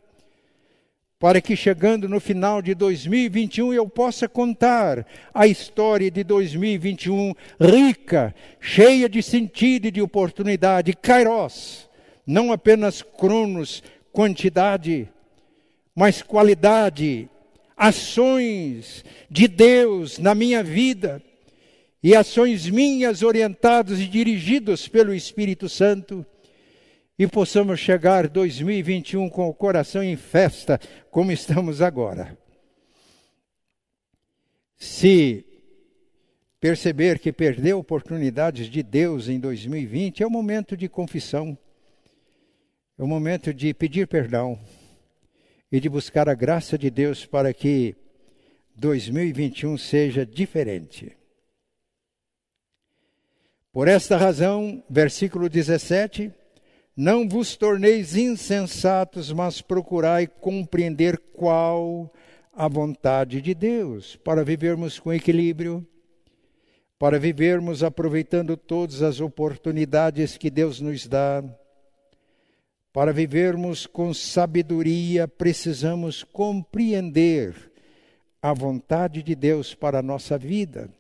para 1.19 1.41
que 1.41 1.57
chegando 1.57 2.09
no 2.09 2.21
final 2.21 2.63
de 2.63 2.75
2021 2.75 3.73
eu 3.73 3.89
possa 3.89 4.29
contar 4.29 5.05
a 5.35 5.47
história 5.47 6.11
de 6.11 6.23
2021 6.23 7.35
rica, 7.59 8.35
cheia 8.61 9.09
de 9.09 9.23
sentido 9.23 9.87
e 9.87 9.91
de 9.91 10.01
oportunidade, 10.01 10.93
kairos, 10.93 11.89
não 12.25 12.53
apenas 12.53 13.03
cronos, 13.03 13.83
quantidade, 14.13 15.09
mas 15.95 16.23
qualidade, 16.23 17.29
ações 17.77 19.05
de 19.31 19.49
Deus 19.49 20.19
na 20.19 20.35
minha 20.35 20.63
vida 20.63 21.23
e 22.03 22.15
ações 22.15 22.69
minhas 22.69 23.23
orientadas 23.23 23.99
e 23.99 24.07
dirigidas 24.07 24.89
pelo 24.89 25.15
Espírito 25.15 25.69
Santo 25.69 26.25
e 27.19 27.27
possamos 27.27 27.79
chegar 27.79 28.27
2021 28.29 29.29
com 29.29 29.47
o 29.47 29.55
coração 29.55 30.03
em 30.03 30.17
festa, 30.17 30.81
como 31.11 31.31
estamos 31.31 31.83
agora. 31.83 32.39
Se 34.77 35.45
perceber 36.59 37.19
que 37.19 37.31
perdeu 37.31 37.79
oportunidades 37.79 38.69
de 38.69 38.83
Deus 38.83 39.29
em 39.29 39.39
2020, 39.39 40.23
é 40.23 40.27
o 40.27 40.31
momento 40.31 40.75
de 40.75 40.89
confissão, 40.89 41.57
é 43.01 43.03
o 43.03 43.07
momento 43.07 43.55
de 43.55 43.73
pedir 43.73 44.07
perdão 44.07 44.59
e 45.73 45.81
de 45.81 45.89
buscar 45.89 46.29
a 46.29 46.35
graça 46.35 46.77
de 46.77 46.91
Deus 46.91 47.25
para 47.25 47.55
que 47.55 47.97
2021 48.77 49.79
seja 49.79 50.27
diferente. 50.27 51.17
Por 53.73 53.89
esta 53.89 54.19
razão, 54.19 54.85
versículo 54.91 55.49
17: 55.49 56.31
Não 56.95 57.27
vos 57.27 57.57
torneis 57.57 58.17
insensatos, 58.17 59.33
mas 59.33 59.63
procurai 59.63 60.27
compreender 60.27 61.17
qual 61.33 62.13
a 62.53 62.69
vontade 62.69 63.41
de 63.41 63.55
Deus, 63.55 64.17
para 64.17 64.45
vivermos 64.45 64.99
com 64.99 65.11
equilíbrio, 65.11 65.87
para 66.99 67.19
vivermos 67.19 67.83
aproveitando 67.83 68.59
todas 68.59 69.01
as 69.01 69.23
oportunidades 69.23 70.37
que 70.37 70.51
Deus 70.51 70.83
nos 70.83 71.07
dá. 71.07 71.43
Para 72.93 73.13
vivermos 73.13 73.87
com 73.87 74.13
sabedoria, 74.13 75.29
precisamos 75.29 76.25
compreender 76.25 77.71
a 78.43 78.53
vontade 78.53 79.23
de 79.23 79.37
Deus 79.37 79.75
para 79.75 80.01
a 80.01 80.03
nossa 80.03 80.37
vida. 80.37 80.91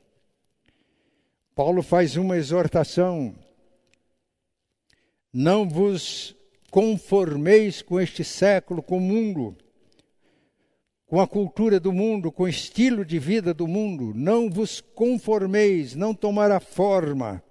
Paulo 1.52 1.82
faz 1.82 2.16
uma 2.16 2.37
exortação: 2.37 3.35
não 5.32 5.68
vos 5.68 6.37
conformeis 6.70 7.82
com 7.82 8.00
este 8.00 8.23
século, 8.23 8.80
com 8.80 8.99
o 8.99 9.00
mundo, 9.00 9.56
com 11.09 11.20
a 11.20 11.26
cultura 11.26 11.80
do 11.80 11.92
mundo, 11.92 12.30
com 12.30 12.44
o 12.44 12.49
estilo 12.49 13.04
de 13.04 13.18
vida 13.18 13.52
do 13.52 13.66
mundo. 13.66 14.12
Não 14.14 14.49
vos 14.49 14.80
conformeis, 14.80 15.97
não 15.97 16.14
tomar 16.14 16.52
a 16.52 16.61
forma, 16.61 17.42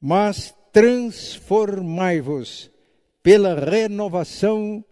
mas 0.00 0.54
transformai-vos 0.72 2.71
pela 3.22 3.54
renovação 3.54 4.84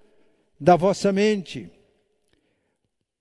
da 0.58 0.76
vossa 0.76 1.12
mente 1.12 1.70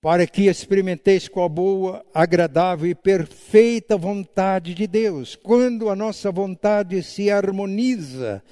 para 0.00 0.26
que 0.26 0.46
experimenteis 0.46 1.28
qual 1.28 1.48
boa, 1.48 2.04
agradável 2.14 2.88
e 2.88 2.94
perfeita 2.94 3.98
vontade 3.98 4.72
de 4.72 4.86
Deus. 4.86 5.36
Quando 5.36 5.90
a 5.90 5.96
nossa 5.96 6.32
vontade 6.32 7.02
se 7.02 7.30
harmoniza 7.30 8.42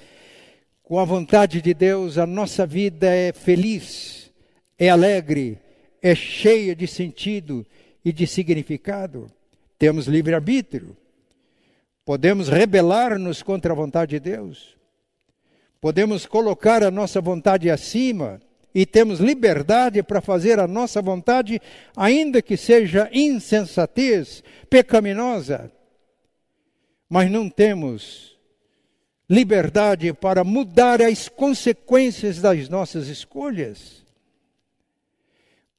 com 0.83 0.99
a 0.99 1.05
vontade 1.05 1.59
de 1.61 1.73
Deus, 1.73 2.17
a 2.19 2.27
nossa 2.27 2.67
vida 2.67 3.07
é 3.07 3.33
feliz, 3.33 4.31
é 4.77 4.89
alegre, 4.89 5.57
é 6.01 6.13
cheia 6.13 6.75
de 6.75 6.85
sentido 6.85 7.65
e 8.05 8.13
de 8.13 8.27
significado. 8.27 9.31
Temos 9.79 10.05
livre-arbítrio. 10.05 10.95
Podemos 12.05 12.47
rebelar-nos 12.47 13.41
contra 13.41 13.73
a 13.73 13.75
vontade 13.75 14.11
de 14.11 14.19
Deus. 14.19 14.78
Podemos 15.81 16.25
colocar 16.25 16.83
a 16.83 16.91
nossa 16.91 17.21
vontade 17.21 17.69
acima 17.69 18.41
e 18.75 18.85
temos 18.85 19.19
liberdade 19.19 20.03
para 20.03 20.21
fazer 20.21 20.59
a 20.59 20.67
nossa 20.67 21.01
vontade, 21.01 21.61
ainda 21.95 22.41
que 22.41 22.57
seja 22.57 23.09
insensatez, 23.13 24.43
pecaminosa. 24.69 25.71
Mas 27.09 27.31
não 27.31 27.49
temos 27.49 28.37
liberdade 29.29 30.11
para 30.11 30.43
mudar 30.43 31.01
as 31.01 31.29
consequências 31.29 32.39
das 32.39 32.67
nossas 32.67 33.07
escolhas. 33.07 34.03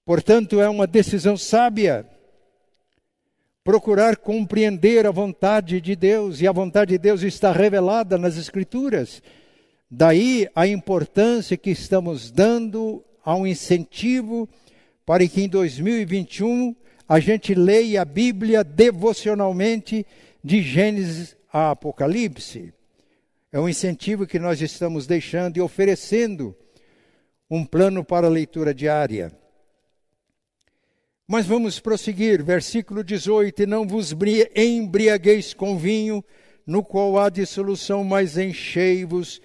Portanto, 0.05 0.61
é 0.61 0.69
uma 0.69 0.87
decisão 0.87 1.37
sábia 1.37 2.07
procurar 3.63 4.17
compreender 4.17 5.07
a 5.07 5.11
vontade 5.11 5.81
de 5.81 5.95
Deus, 5.95 6.41
e 6.41 6.49
a 6.49 6.53
vontade 6.53 6.93
de 6.93 6.99
Deus 6.99 7.23
está 7.23 7.53
revelada 7.53 8.17
nas 8.17 8.37
Escrituras. 8.37 9.23
Daí 9.91 10.49
a 10.55 10.69
importância 10.69 11.57
que 11.57 11.71
estamos 11.71 12.31
dando 12.31 13.05
a 13.25 13.35
um 13.35 13.45
incentivo 13.45 14.49
para 15.05 15.27
que 15.27 15.43
em 15.43 15.49
2021 15.49 16.77
a 17.09 17.19
gente 17.19 17.55
leia 17.55 18.03
a 18.03 18.05
Bíblia 18.05 18.63
devocionalmente 18.63 20.07
de 20.45 20.63
Gênesis 20.63 21.37
a 21.53 21.73
Apocalipse. 21.73 22.73
É 23.51 23.59
um 23.59 23.69
incentivo 23.69 24.29
que 24.29 24.39
nós 24.39 24.61
estamos 24.61 25.09
deixando 25.09 25.57
e 25.57 25.61
oferecendo 25.61 26.57
um 27.51 27.65
plano 27.65 28.05
para 28.05 28.29
a 28.29 28.31
leitura 28.31 28.73
diária. 28.73 29.33
Mas 31.27 31.47
vamos 31.47 31.81
prosseguir, 31.81 32.45
versículo 32.45 33.03
18: 33.03 33.65
E 33.65 33.67
não 33.67 33.85
vos 33.85 34.15
embriagueis 34.55 35.53
com 35.53 35.77
vinho, 35.77 36.25
no 36.65 36.85
qual 36.85 37.19
há 37.19 37.29
dissolução, 37.29 38.05
mas 38.05 38.39
enchei-vos 38.39 39.41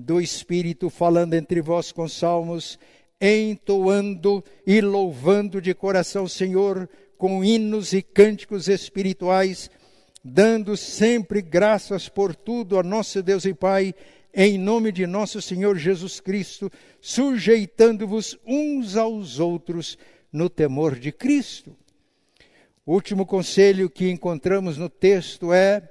do 0.00 0.20
Espírito, 0.20 0.88
falando 0.88 1.34
entre 1.34 1.60
vós 1.60 1.90
com 1.90 2.06
salmos, 2.06 2.78
entoando 3.20 4.44
e 4.64 4.80
louvando 4.80 5.60
de 5.60 5.74
coração 5.74 6.22
o 6.22 6.28
Senhor 6.28 6.88
com 7.16 7.44
hinos 7.44 7.92
e 7.92 8.00
cânticos 8.00 8.68
espirituais, 8.68 9.68
dando 10.22 10.76
sempre 10.76 11.42
graças 11.42 12.08
por 12.08 12.36
tudo 12.36 12.78
a 12.78 12.82
nosso 12.84 13.20
Deus 13.24 13.44
e 13.44 13.52
Pai, 13.52 13.92
em 14.32 14.56
nome 14.56 14.92
de 14.92 15.04
nosso 15.04 15.42
Senhor 15.42 15.76
Jesus 15.76 16.20
Cristo, 16.20 16.70
sujeitando-vos 17.00 18.38
uns 18.46 18.94
aos 18.94 19.40
outros 19.40 19.98
no 20.32 20.48
temor 20.48 20.96
de 20.96 21.10
Cristo. 21.10 21.76
O 22.86 22.92
último 22.94 23.26
conselho 23.26 23.90
que 23.90 24.08
encontramos 24.08 24.78
no 24.78 24.88
texto 24.88 25.52
é 25.52 25.90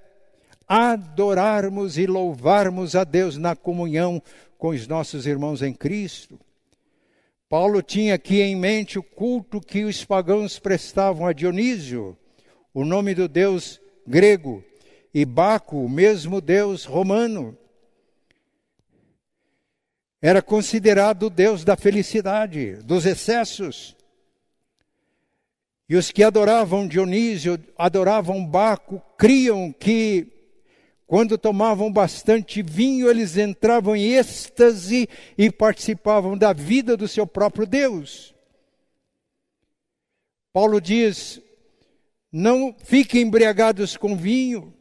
adorarmos 0.67 1.97
e 1.97 2.05
louvarmos 2.05 2.95
a 2.95 3.03
Deus 3.03 3.37
na 3.37 3.55
comunhão 3.55 4.21
com 4.57 4.69
os 4.69 4.87
nossos 4.87 5.25
irmãos 5.25 5.61
em 5.61 5.73
Cristo. 5.73 6.39
Paulo 7.47 7.81
tinha 7.81 8.15
aqui 8.15 8.41
em 8.41 8.55
mente 8.55 8.99
o 8.99 9.03
culto 9.03 9.61
que 9.61 9.85
os 9.85 10.03
pagãos 10.03 10.59
prestavam 10.59 11.25
a 11.25 11.31
Dionísio, 11.31 12.17
o 12.73 12.83
nome 12.83 13.15
do 13.15 13.27
deus 13.27 13.79
grego, 14.05 14.63
e 15.13 15.23
Baco, 15.23 15.77
o 15.77 15.89
mesmo 15.89 16.41
deus 16.41 16.83
romano. 16.83 17.57
Era 20.21 20.41
considerado 20.41 21.23
o 21.23 21.29
deus 21.29 21.63
da 21.63 21.77
felicidade, 21.77 22.73
dos 22.83 23.05
excessos. 23.05 23.95
E 25.87 25.95
os 25.95 26.11
que 26.11 26.23
adoravam 26.23 26.87
Dionísio, 26.87 27.57
adoravam 27.77 28.45
Baco, 28.45 29.01
criam 29.17 29.71
que 29.71 30.36
quando 31.07 31.37
tomavam 31.37 31.91
bastante 31.91 32.61
vinho, 32.61 33.09
eles 33.09 33.37
entravam 33.37 33.95
em 33.95 34.11
êxtase 34.11 35.07
e 35.37 35.49
participavam 35.49 36.37
da 36.37 36.51
vida 36.51 36.97
do 36.97 37.07
seu 37.07 37.25
próprio 37.25 37.65
Deus. 37.65 38.35
Paulo 40.51 40.81
diz: 40.81 41.41
não 42.29 42.75
fiquem 42.77 43.21
embriagados 43.21 43.95
com 43.95 44.17
vinho, 44.17 44.73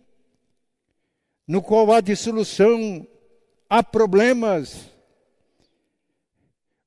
no 1.47 1.63
qual 1.63 1.93
há 1.93 2.01
dissolução, 2.01 3.07
há 3.71 3.81
problemas, 3.81 4.91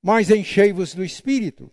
mas 0.02 0.30
enchei-vos 0.30 0.93
do 0.93 1.04
espírito. 1.04 1.71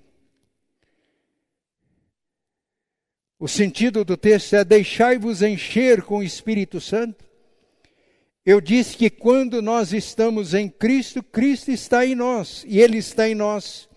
O 3.41 3.49
sentido 3.49 4.05
do 4.05 4.17
texto 4.17 4.55
é: 4.55 4.65
deixai-vos 4.65 5.43
encher 5.43 6.03
com 6.03 6.19
o 6.19 6.23
Espírito 6.23 6.81
Santo. 6.81 7.27
Eu 8.47 8.61
disse 8.61 8.97
que 8.97 9.11
quando 9.11 9.61
nós 9.61 9.93
estamos 9.93 10.55
em 10.55 10.69
Cristo, 10.69 11.21
Cristo 11.21 11.73
está 11.73 12.07
em 12.07 12.15
nós 12.15 12.65
e 12.69 12.81
Ele 12.81 12.97
está 12.99 13.29
em 13.29 13.35
nós 13.35 13.89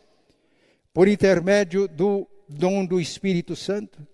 por 0.91 1.07
intermédio 1.07 1.88
do 1.88 2.27
dom 2.47 2.83
do 2.83 2.99
Espírito 2.99 3.55
Santo. 3.55 4.05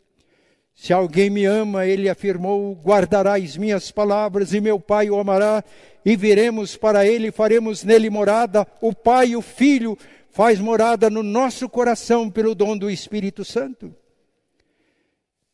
Se 0.76 0.91
alguém 0.91 1.30
me 1.30 1.45
ama, 1.45 1.88
ele 1.88 2.10
afirmou: 2.10 2.76
guardará 2.76 3.38
as 3.38 3.56
minhas 3.56 3.91
palavras 3.91 4.54
e 4.54 4.60
meu 4.60 4.78
Pai 4.78 5.10
o 5.10 5.17
amará, 5.17 5.63
e 6.04 6.17
viremos 6.17 6.76
para 6.76 7.08
ele, 7.08 7.32
faremos 7.32 7.82
nele 7.82 8.10
morada. 8.10 8.67
O 8.82 8.93
Pai 8.93 9.30
e 9.30 9.36
o 9.38 9.41
Filho 9.41 9.98
faz 10.32 10.60
morada 10.60 11.10
no 11.10 11.24
nosso 11.24 11.69
coração 11.69 12.30
pelo 12.30 12.54
dom 12.54 12.78
do 12.78 12.89
Espírito 12.89 13.45
Santo. 13.45 13.95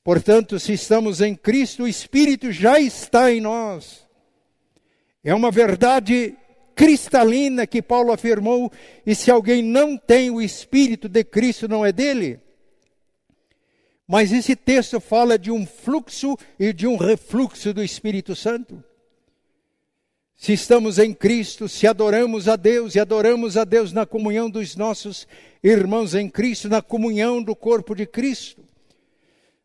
Portanto, 0.04 0.60
se 0.60 0.74
estamos 0.74 1.22
em 1.22 1.36
Cristo, 1.36 1.84
o 1.84 1.88
Espírito 1.88 2.52
já 2.52 2.80
está 2.80 3.32
em 3.32 3.40
nós. 3.40 4.10
É 5.24 5.34
uma 5.34 5.52
verdade 5.52 6.36
cristalina 6.76 7.68
que 7.68 7.82
Paulo 7.82 8.12
afirmou, 8.12 8.72
e 9.06 9.14
se 9.14 9.30
alguém 9.30 9.62
não 9.62 9.98
tem 9.98 10.32
o 10.32 10.42
Espírito 10.42 11.08
de 11.08 11.24
Cristo, 11.24 11.68
não 11.68 11.86
é 11.86 11.92
dele. 11.92 12.40
Mas 14.08 14.32
esse 14.32 14.56
texto 14.56 15.00
fala 15.00 15.38
de 15.38 15.52
um 15.52 15.66
fluxo 15.66 16.36
e 16.60 16.74
de 16.74 16.88
um 16.88 16.98
refluxo 16.98 17.74
do 17.74 17.84
Espírito 17.84 18.36
Santo. 18.36 18.84
Se 20.36 20.54
estamos 20.54 20.98
em 20.98 21.14
Cristo, 21.14 21.70
se 21.70 21.86
adoramos 21.86 22.48
a 22.48 22.56
Deus 22.56 22.96
e 22.96 23.00
adoramos 23.00 23.58
a 23.58 23.64
Deus 23.64 23.94
na 23.94 24.08
comunhão 24.08 24.50
dos 24.50 24.76
nossos 24.76 25.28
irmãos 25.64 26.16
em 26.16 26.28
Cristo, 26.28 26.68
na 26.68 26.82
comunhão 26.82 27.44
do 27.44 27.56
corpo 27.56 27.94
de 27.94 28.08
Cristo, 28.08 28.64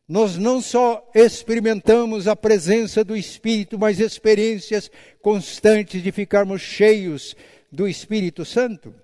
nós 0.07 0.37
não 0.37 0.61
só 0.61 1.09
experimentamos 1.13 2.27
a 2.27 2.35
presença 2.35 3.03
do 3.03 3.15
Espírito, 3.15 3.77
mas 3.77 3.99
experiências 3.99 4.89
constantes 5.21 6.01
de 6.01 6.11
ficarmos 6.13 6.61
cheios 6.61 7.35
do 7.69 7.87
Espírito 7.87 8.45
Santo. 8.45 8.95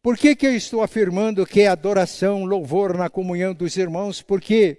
Por 0.00 0.16
que, 0.16 0.34
que 0.34 0.46
eu 0.46 0.56
estou 0.56 0.82
afirmando 0.82 1.44
que 1.44 1.60
é 1.60 1.66
adoração, 1.66 2.46
louvor 2.46 2.96
na 2.96 3.10
comunhão 3.10 3.52
dos 3.52 3.76
irmãos? 3.76 4.22
Porque 4.22 4.78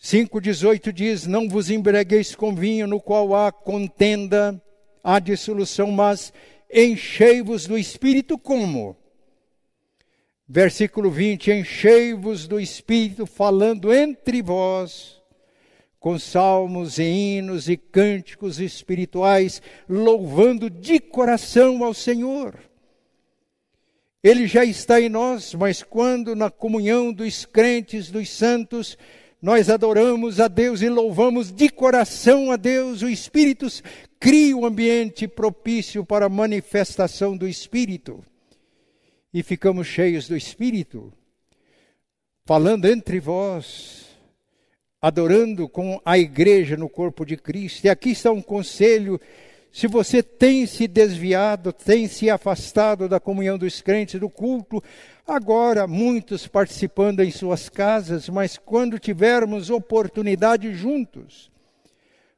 5,18 0.00 0.92
diz: 0.92 1.26
Não 1.26 1.48
vos 1.48 1.70
embriagueis 1.70 2.36
com 2.36 2.54
vinho, 2.54 2.86
no 2.86 3.00
qual 3.00 3.34
há 3.34 3.50
contenda, 3.50 4.62
há 5.02 5.18
dissolução, 5.18 5.90
mas 5.90 6.32
enchei-vos 6.72 7.66
do 7.66 7.76
Espírito 7.76 8.38
como? 8.38 8.96
Versículo 10.46 11.10
20: 11.10 11.50
Enchei-vos 11.50 12.46
do 12.46 12.60
Espírito, 12.60 13.24
falando 13.24 13.92
entre 13.92 14.42
vós, 14.42 15.22
com 15.98 16.18
salmos 16.18 16.98
e 16.98 17.04
hinos 17.04 17.68
e 17.68 17.76
cânticos 17.78 18.60
espirituais, 18.60 19.62
louvando 19.88 20.68
de 20.68 21.00
coração 21.00 21.82
ao 21.82 21.94
Senhor. 21.94 22.58
Ele 24.22 24.46
já 24.46 24.64
está 24.64 25.00
em 25.00 25.08
nós, 25.08 25.54
mas 25.54 25.82
quando 25.82 26.36
na 26.36 26.50
comunhão 26.50 27.12
dos 27.12 27.44
crentes, 27.44 28.10
dos 28.10 28.30
santos, 28.30 28.98
nós 29.40 29.68
adoramos 29.68 30.40
a 30.40 30.48
Deus 30.48 30.80
e 30.80 30.88
louvamos 30.88 31.52
de 31.52 31.68
coração 31.68 32.50
a 32.50 32.56
Deus, 32.56 33.02
o 33.02 33.08
Espírito 33.08 33.66
cria 34.18 34.56
um 34.56 34.64
ambiente 34.64 35.28
propício 35.28 36.04
para 36.04 36.26
a 36.26 36.30
manifestação 36.30 37.36
do 37.36 37.46
Espírito 37.46 38.24
e 39.34 39.42
ficamos 39.42 39.88
cheios 39.88 40.28
do 40.28 40.36
Espírito, 40.36 41.12
falando 42.46 42.86
entre 42.86 43.18
vós, 43.18 44.06
adorando 45.02 45.68
com 45.68 46.00
a 46.04 46.16
igreja 46.16 46.76
no 46.76 46.88
corpo 46.88 47.26
de 47.26 47.36
Cristo. 47.36 47.84
E 47.84 47.90
aqui 47.90 48.10
está 48.10 48.30
um 48.30 48.40
conselho: 48.40 49.20
se 49.72 49.88
você 49.88 50.22
tem 50.22 50.66
se 50.66 50.86
desviado, 50.86 51.72
tem 51.72 52.06
se 52.06 52.30
afastado 52.30 53.08
da 53.08 53.18
comunhão 53.18 53.58
dos 53.58 53.82
crentes, 53.82 54.20
do 54.20 54.30
culto, 54.30 54.80
agora 55.26 55.84
muitos 55.88 56.46
participando 56.46 57.18
em 57.18 57.32
suas 57.32 57.68
casas, 57.68 58.28
mas 58.28 58.56
quando 58.56 59.00
tivermos 59.00 59.68
oportunidade 59.68 60.72
juntos, 60.72 61.50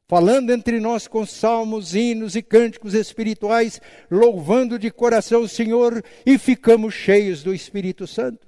falando 0.09 0.51
entre 0.51 0.79
nós 0.79 1.09
com 1.09 1.27
salmos, 1.27 1.95
hinos 1.95 2.37
e 2.37 2.43
cânticos 2.43 2.95
espirituais, 2.95 3.81
louvando 4.11 4.79
de 4.79 4.91
coração 4.91 5.43
o 5.43 5.49
Senhor 5.49 6.03
e 6.25 6.39
ficamos 6.39 6.95
cheios 6.95 7.43
do 7.43 7.55
Espírito 7.55 8.07
Santo. 8.07 8.47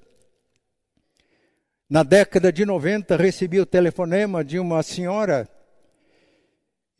Na 1.90 2.02
década 2.02 2.52
de 2.52 2.64
90, 2.64 3.16
recebi 3.16 3.58
o 3.60 3.66
telefonema 3.66 4.44
de 4.44 4.58
uma 4.58 4.82
senhora. 4.82 5.48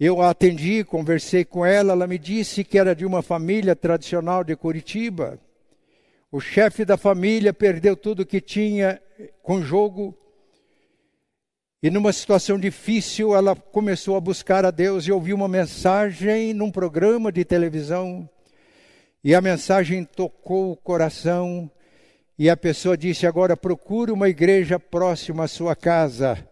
Eu 0.01 0.23
a 0.23 0.31
atendi, 0.31 0.83
conversei 0.83 1.45
com 1.45 1.65
ela, 1.65 1.93
ela 1.93 2.07
me 2.07 2.19
disse 2.19 2.65
que 2.65 2.79
era 2.79 2.95
de 2.95 3.05
uma 3.05 3.21
família 3.21 3.77
tradicional 3.77 4.43
de 4.43 4.57
Curitiba. 4.57 5.39
O 6.33 6.41
chefe 6.41 6.85
da 6.85 6.97
família 6.97 7.53
perdeu 7.53 7.97
tudo 7.97 8.25
que 8.25 8.41
tinha 8.41 9.01
com 9.43 9.63
jogo 9.63 10.17
e 11.81 11.91
numa 11.91 12.13
situação 12.13 12.59
difícil, 12.59 13.37
ela 13.37 13.55
começou 13.55 14.17
a 14.17 14.21
buscar 14.21 14.65
a 14.65 14.71
Deus 14.73 15.07
e 15.07 15.13
ouviu 15.13 15.37
uma 15.37 15.47
mensagem 15.47 16.53
num 16.53 16.73
programa 16.73 17.31
de 17.31 17.45
televisão. 17.45 18.29
E 19.23 19.33
a 19.33 19.41
mensagem 19.41 20.05
tocou 20.05 20.73
o 20.73 20.77
coração. 20.77 21.71
E 22.37 22.51
a 22.51 22.57
pessoa 22.57 22.97
disse: 22.97 23.29
Agora 23.29 23.57
procure 23.57 24.11
uma 24.11 24.29
igreja 24.29 24.81
próxima 24.81 25.45
à 25.45 25.49
sua 25.49 25.77
casa. 25.77 26.45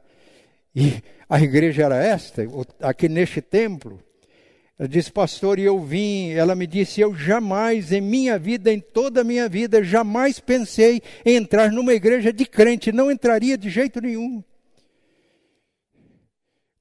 E 0.74 1.02
a 1.28 1.40
igreja 1.40 1.84
era 1.84 1.96
esta, 1.96 2.42
aqui 2.80 3.08
neste 3.08 3.40
templo. 3.40 4.00
Ela 4.78 4.88
disse, 4.88 5.10
pastor, 5.10 5.58
e 5.58 5.62
eu 5.62 5.80
vim. 5.80 6.30
Ela 6.30 6.54
me 6.54 6.68
disse: 6.68 7.00
Eu 7.00 7.16
jamais, 7.16 7.90
em 7.90 8.00
minha 8.00 8.38
vida, 8.38 8.72
em 8.72 8.78
toda 8.78 9.22
a 9.22 9.24
minha 9.24 9.48
vida, 9.48 9.82
jamais 9.82 10.38
pensei 10.38 11.02
em 11.24 11.34
entrar 11.34 11.72
numa 11.72 11.94
igreja 11.94 12.32
de 12.32 12.46
crente. 12.46 12.92
Não 12.92 13.10
entraria 13.10 13.58
de 13.58 13.68
jeito 13.68 14.00
nenhum. 14.00 14.44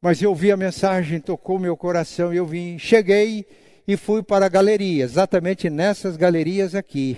Mas 0.05 0.21
eu 0.21 0.35
vi 0.35 0.51
a 0.51 0.55
mensagem, 0.55 1.19
tocou 1.19 1.57
meu 1.57 1.75
coração 1.75 2.31
e 2.31 2.37
eu 2.37 2.45
vim. 2.45 2.77
Cheguei 2.77 3.43
e 3.87 3.97
fui 3.97 4.21
para 4.21 4.45
a 4.45 4.49
galeria, 4.49 5.03
exatamente 5.03 5.67
nessas 5.67 6.15
galerias 6.15 6.75
aqui. 6.75 7.17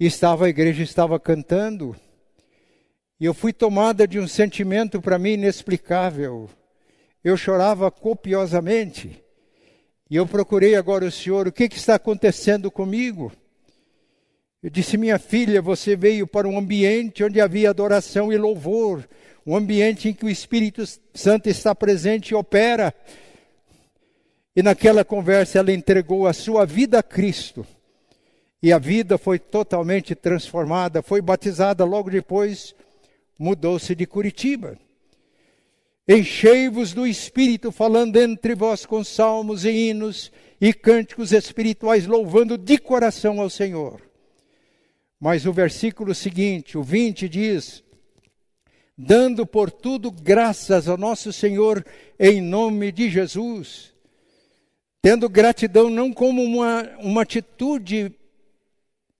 Estava 0.00 0.46
a 0.46 0.48
igreja 0.48 0.82
estava 0.82 1.20
cantando. 1.20 1.94
E 3.20 3.26
eu 3.26 3.34
fui 3.34 3.52
tomada 3.52 4.08
de 4.08 4.18
um 4.18 4.26
sentimento 4.26 5.02
para 5.02 5.18
mim 5.18 5.32
inexplicável. 5.32 6.48
Eu 7.22 7.36
chorava 7.36 7.90
copiosamente. 7.90 9.22
E 10.08 10.16
eu 10.16 10.26
procurei 10.26 10.76
agora 10.76 11.04
o 11.04 11.12
Senhor, 11.12 11.46
o 11.46 11.52
que, 11.52 11.68
que 11.68 11.76
está 11.76 11.96
acontecendo 11.96 12.70
comigo? 12.70 13.30
Eu 14.62 14.70
disse, 14.70 14.96
minha 14.96 15.18
filha, 15.18 15.60
você 15.60 15.94
veio 15.94 16.26
para 16.26 16.48
um 16.48 16.58
ambiente 16.58 17.22
onde 17.22 17.38
havia 17.38 17.68
adoração 17.68 18.32
e 18.32 18.38
louvor, 18.38 19.06
um 19.48 19.56
ambiente 19.56 20.10
em 20.10 20.12
que 20.12 20.26
o 20.26 20.28
Espírito 20.28 20.84
Santo 21.14 21.48
está 21.48 21.74
presente 21.74 22.32
e 22.32 22.34
opera. 22.34 22.94
E 24.54 24.62
naquela 24.62 25.02
conversa 25.06 25.58
ela 25.58 25.72
entregou 25.72 26.26
a 26.26 26.34
sua 26.34 26.66
vida 26.66 26.98
a 26.98 27.02
Cristo. 27.02 27.66
E 28.62 28.70
a 28.74 28.78
vida 28.78 29.16
foi 29.16 29.38
totalmente 29.38 30.14
transformada, 30.14 31.00
foi 31.00 31.22
batizada 31.22 31.82
logo 31.86 32.10
depois, 32.10 32.74
mudou-se 33.38 33.94
de 33.94 34.04
Curitiba. 34.04 34.76
Enchei-vos 36.06 36.92
do 36.92 37.06
Espírito, 37.06 37.72
falando 37.72 38.18
entre 38.18 38.54
vós 38.54 38.84
com 38.84 39.02
salmos 39.02 39.64
e 39.64 39.70
hinos 39.70 40.30
e 40.60 40.74
cânticos 40.74 41.32
espirituais, 41.32 42.06
louvando 42.06 42.58
de 42.58 42.76
coração 42.76 43.40
ao 43.40 43.48
Senhor. 43.48 44.02
Mas 45.18 45.46
o 45.46 45.54
versículo 45.54 46.14
seguinte, 46.14 46.76
o 46.76 46.82
20, 46.82 47.30
diz: 47.30 47.82
dando 48.98 49.46
por 49.46 49.70
tudo 49.70 50.10
graças 50.10 50.88
ao 50.88 50.96
nosso 50.96 51.32
Senhor 51.32 51.86
em 52.18 52.40
nome 52.40 52.90
de 52.90 53.08
Jesus, 53.08 53.94
tendo 55.00 55.28
gratidão 55.28 55.88
não 55.88 56.12
como 56.12 56.42
uma, 56.42 56.82
uma 56.98 57.22
atitude 57.22 58.12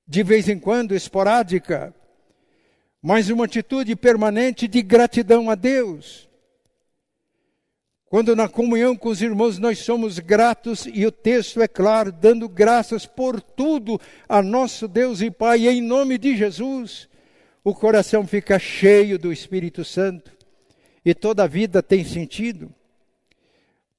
de 0.05 0.23
vez 0.25 0.49
em 0.49 0.59
quando 0.59 0.97
esporádica, 0.97 1.95
mas 3.01 3.31
uma 3.31 3.45
atitude 3.45 3.95
permanente 3.95 4.67
de 4.67 4.83
gratidão 4.83 5.49
a 5.49 5.55
Deus. 5.55 6.29
Quando 8.07 8.35
na 8.35 8.49
comunhão 8.49 8.97
com 8.97 9.11
os 9.11 9.23
irmãos 9.23 9.59
nós 9.59 9.79
somos 9.79 10.19
gratos, 10.19 10.89
e 10.93 11.07
o 11.07 11.13
texto 11.13 11.63
é 11.63 11.69
claro, 11.69 12.11
dando 12.11 12.49
graças 12.49 13.07
por 13.07 13.41
tudo 13.41 14.01
a 14.29 14.43
nosso 14.43 14.89
Deus 14.89 15.21
e 15.21 15.31
Pai, 15.31 15.69
em 15.69 15.81
nome 15.81 16.19
de 16.19 16.37
Jesus, 16.37 17.09
o 17.69 17.75
coração 17.75 18.27
fica 18.27 18.59
cheio 18.59 19.19
do 19.19 19.31
Espírito 19.31 19.85
Santo 19.85 20.33
e 21.05 21.15
toda 21.15 21.45
a 21.45 21.47
vida 21.47 21.83
tem 21.83 22.03
sentido. 22.03 22.73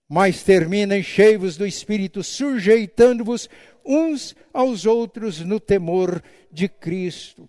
Mas 0.08 0.42
termina 0.42 1.00
cheios 1.04 1.56
do 1.56 1.68
Espírito, 1.68 2.24
sujeitando-vos 2.24 3.48
uns 3.86 4.36
aos 4.52 4.88
outros 4.88 5.42
no 5.42 5.60
temor 5.60 6.24
de 6.52 6.68
Cristo. 6.68 7.48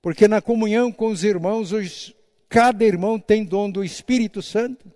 Porque 0.00 0.28
na 0.28 0.40
comunhão 0.40 0.92
com 0.92 1.08
os 1.08 1.24
irmãos, 1.24 1.72
os, 1.72 2.14
cada 2.48 2.84
irmão 2.84 3.18
tem 3.18 3.44
dom 3.44 3.68
do 3.68 3.82
Espírito 3.82 4.40
Santo. 4.40 4.86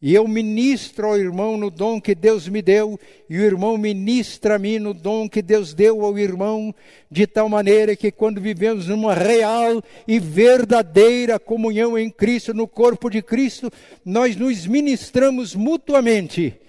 E 0.00 0.14
eu 0.14 0.28
ministro 0.28 1.06
ao 1.06 1.18
irmão 1.18 1.56
no 1.56 1.70
dom 1.70 1.98
que 1.98 2.14
Deus 2.14 2.46
me 2.48 2.60
deu, 2.60 3.00
e 3.30 3.38
o 3.38 3.42
irmão 3.42 3.78
ministra 3.78 4.56
a 4.56 4.58
mim 4.58 4.78
no 4.78 4.92
dom 4.92 5.26
que 5.26 5.40
Deus 5.40 5.72
deu 5.72 6.04
ao 6.04 6.18
irmão, 6.18 6.74
de 7.10 7.26
tal 7.26 7.48
maneira 7.48 7.96
que 7.96 8.12
quando 8.12 8.38
vivemos 8.38 8.88
numa 8.88 9.14
real 9.14 9.82
e 10.06 10.18
verdadeira 10.18 11.38
comunhão 11.38 11.98
em 11.98 12.10
Cristo, 12.10 12.52
no 12.52 12.68
corpo 12.68 13.08
de 13.08 13.22
Cristo, 13.22 13.72
nós 14.04 14.36
nos 14.36 14.66
ministramos 14.66 15.54
mutuamente. 15.54 16.60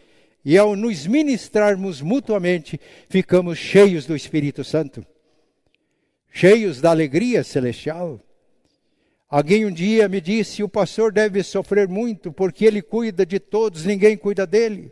E 0.45 0.57
ao 0.57 0.77
nos 0.77 1.05
ministrarmos 1.05 2.01
mutuamente, 2.01 2.79
ficamos 3.09 3.57
cheios 3.57 4.05
do 4.05 4.15
Espírito 4.15 4.63
Santo, 4.63 5.05
cheios 6.31 6.79
da 6.79 6.91
alegria 6.91 7.43
celestial. 7.43 8.21
Alguém 9.29 9.65
um 9.65 9.71
dia 9.71 10.07
me 10.07 10.21
disse: 10.21 10.63
o 10.63 10.69
pastor 10.69 11.11
deve 11.11 11.43
sofrer 11.43 11.87
muito 11.87 12.31
porque 12.31 12.65
ele 12.65 12.81
cuida 12.81 13.25
de 13.25 13.39
todos, 13.39 13.85
ninguém 13.85 14.15
cuida 14.15 14.47
dele. 14.47 14.91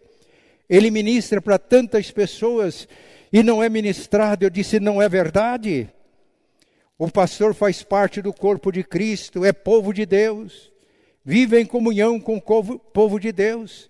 Ele 0.69 0.91
ministra 0.91 1.41
para 1.41 1.57
tantas 1.57 2.11
pessoas 2.11 2.87
e 3.31 3.41
não 3.41 3.63
é 3.63 3.69
ministrado. 3.69 4.43
Eu 4.43 4.49
disse: 4.49 4.79
não 4.79 5.01
é 5.01 5.07
verdade. 5.07 5.89
O 6.97 7.09
pastor 7.09 7.53
faz 7.53 7.83
parte 7.83 8.21
do 8.21 8.33
corpo 8.33 8.71
de 8.71 8.83
Cristo, 8.83 9.43
é 9.43 9.51
povo 9.51 9.93
de 9.93 10.05
Deus, 10.05 10.71
vive 11.23 11.59
em 11.59 11.65
comunhão 11.65 12.19
com 12.19 12.37
o 12.37 12.79
povo 12.79 13.19
de 13.19 13.31
Deus. 13.31 13.89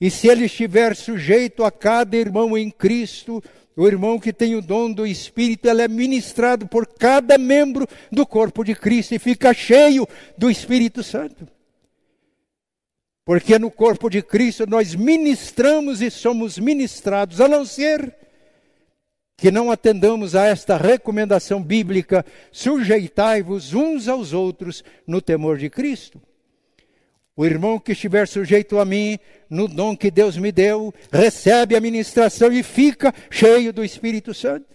E 0.00 0.10
se 0.10 0.28
ele 0.28 0.44
estiver 0.44 0.94
sujeito 0.94 1.64
a 1.64 1.70
cada 1.72 2.16
irmão 2.16 2.56
em 2.56 2.70
Cristo, 2.70 3.42
o 3.76 3.86
irmão 3.86 4.18
que 4.18 4.32
tem 4.32 4.54
o 4.54 4.62
dom 4.62 4.92
do 4.92 5.06
Espírito, 5.06 5.68
ele 5.68 5.82
é 5.82 5.88
ministrado 5.88 6.66
por 6.66 6.86
cada 6.86 7.36
membro 7.36 7.86
do 8.10 8.26
corpo 8.26 8.64
de 8.64 8.74
Cristo 8.74 9.14
e 9.14 9.18
fica 9.18 9.52
cheio 9.52 10.06
do 10.36 10.50
Espírito 10.50 11.02
Santo. 11.02 11.48
Porque 13.24 13.58
no 13.58 13.70
corpo 13.70 14.08
de 14.08 14.22
Cristo 14.22 14.66
nós 14.66 14.94
ministramos 14.94 16.00
e 16.00 16.10
somos 16.10 16.58
ministrados, 16.58 17.40
a 17.40 17.46
não 17.46 17.64
ser 17.64 18.16
que 19.36 19.52
não 19.52 19.70
atendamos 19.70 20.34
a 20.34 20.46
esta 20.46 20.76
recomendação 20.76 21.62
bíblica: 21.62 22.24
sujeitai-vos 22.50 23.74
uns 23.74 24.08
aos 24.08 24.32
outros 24.32 24.82
no 25.06 25.20
temor 25.20 25.58
de 25.58 25.70
Cristo. 25.70 26.20
O 27.38 27.46
irmão 27.46 27.78
que 27.78 27.92
estiver 27.92 28.26
sujeito 28.26 28.80
a 28.80 28.84
mim, 28.84 29.16
no 29.48 29.68
dom 29.68 29.96
que 29.96 30.10
Deus 30.10 30.36
me 30.36 30.50
deu, 30.50 30.92
recebe 31.12 31.76
a 31.76 31.80
ministração 31.80 32.52
e 32.52 32.64
fica 32.64 33.14
cheio 33.30 33.72
do 33.72 33.84
Espírito 33.84 34.34
Santo. 34.34 34.66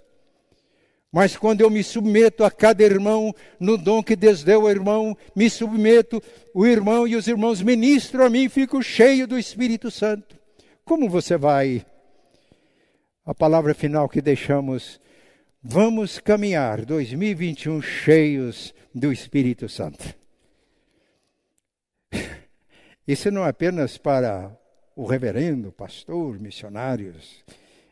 Mas 1.12 1.36
quando 1.36 1.60
eu 1.60 1.70
me 1.70 1.84
submeto 1.84 2.42
a 2.42 2.50
cada 2.50 2.82
irmão, 2.82 3.36
no 3.60 3.78
dom 3.78 4.02
que 4.02 4.16
Deus 4.16 4.46
deu 4.46 4.62
ao 4.62 4.70
irmão, 4.70 5.18
me 5.36 5.50
submeto, 5.50 6.24
o 6.54 6.66
irmão 6.66 7.06
e 7.06 7.18
os 7.18 7.28
irmãos 7.28 7.62
ministram 7.62 8.24
a 8.24 8.30
mim 8.30 8.48
fico 8.48 8.82
cheio 8.82 9.28
do 9.28 9.38
Espírito 9.38 9.92
Santo. 9.92 10.40
Como 10.86 11.10
você 11.10 11.36
vai 11.36 11.86
a 13.26 13.36
palavra 13.36 13.74
final 13.74 14.08
que 14.08 14.22
deixamos. 14.22 15.02
Vamos 15.62 16.18
caminhar 16.18 16.86
2021 16.86 17.82
cheios 17.82 18.74
do 18.96 19.12
Espírito 19.12 19.68
Santo. 19.68 20.16
Isso 23.08 23.30
não 23.30 23.46
é 23.46 23.50
apenas 23.50 23.98
para 23.98 24.58
o 24.96 25.06
reverendo, 25.06 25.72
pastor, 25.72 26.40
missionários. 26.40 27.44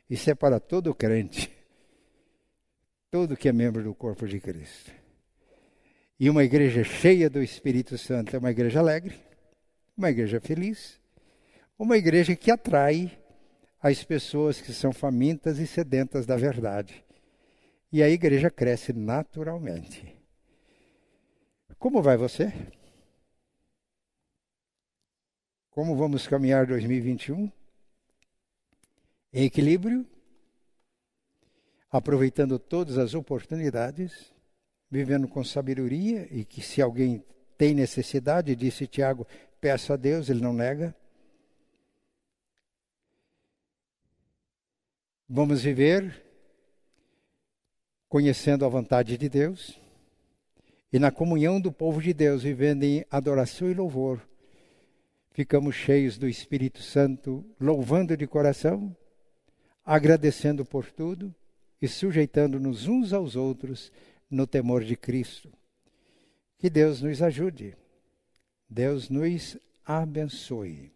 Isso 0.10 0.30
é 0.30 0.36
para 0.36 0.60
todo 0.60 0.96
crente. 0.96 1.52
Todo 3.10 3.36
que 3.36 3.50
é 3.50 3.52
membro 3.52 3.84
do 3.84 3.94
corpo 3.94 4.28
de 4.28 4.40
Cristo. 4.40 4.92
E 6.20 6.30
uma 6.30 6.44
igreja 6.44 6.84
cheia 6.84 7.30
do 7.30 7.42
Espírito 7.42 7.98
Santo 7.98 8.36
é 8.36 8.40
uma 8.40 8.52
igreja 8.52 8.80
alegre, 8.80 9.16
uma 9.98 10.10
igreja 10.10 10.40
feliz, 10.40 11.00
uma 11.78 11.98
igreja 11.98 12.36
que 12.36 12.52
atrai 12.52 13.12
as 13.82 14.04
pessoas 14.04 14.62
que 14.62 14.72
são 14.72 14.94
famintas 14.94 15.58
e 15.58 15.66
sedentas 15.66 16.26
da 16.26 16.38
verdade. 16.38 17.04
E 17.92 18.02
a 18.04 18.10
igreja 18.10 18.50
cresce 18.50 18.94
naturalmente. 18.94 20.16
Como 21.80 22.02
vai 22.02 22.16
você? 22.16 22.54
Como 25.82 25.96
vamos 25.96 26.28
caminhar 26.28 26.68
2021? 26.68 27.52
Em 29.34 29.46
equilíbrio, 29.46 30.06
aproveitando 31.90 32.60
todas 32.60 33.00
as 33.00 33.16
oportunidades, 33.16 34.32
vivendo 34.92 35.28
com 35.28 35.44
sabedoria 35.44 36.28
e 36.30 36.46
que 36.46 36.62
se 36.62 36.84
alguém 36.84 37.26
tem 37.58 37.74
necessidade, 37.74 38.56
disse 38.56 38.86
Tiago, 38.86 39.26
peça 39.60 39.96
a 39.96 39.98
Deus, 39.98 40.30
ele 40.30 40.40
não 40.40 40.54
nega. 40.54 40.96
Vamos 45.28 45.64
viver 45.64 46.24
conhecendo 48.08 48.66
a 48.66 48.70
vontade 48.70 49.18
de 49.18 49.28
Deus 49.28 49.82
e 50.94 51.00
na 51.00 51.10
comunhão 51.10 51.60
do 51.60 51.72
povo 51.72 52.00
de 52.00 52.14
Deus, 52.14 52.44
vivendo 52.44 52.84
em 52.84 53.04
adoração 53.10 53.68
e 53.68 53.74
louvor. 53.74 54.30
Ficamos 55.34 55.76
cheios 55.76 56.18
do 56.18 56.28
Espírito 56.28 56.82
Santo, 56.82 57.46
louvando 57.60 58.18
de 58.18 58.28
coração, 58.28 58.96
agradecendo 59.86 60.66
por 60.66 60.92
tudo 60.92 61.34
e 61.82 61.88
sujeitando-nos 61.88 62.88
uns 62.88 63.14
aos 63.14 63.36
outros 63.36 63.92
no 64.30 64.46
temor 64.46 64.84
de 64.84 64.96
Cristo. 64.96 65.52
Que 66.58 66.70
Deus 66.70 67.02
nos 67.02 67.22
ajude. 67.22 67.76
Deus 68.70 69.10
nos 69.10 69.58
abençoe. 69.86 70.92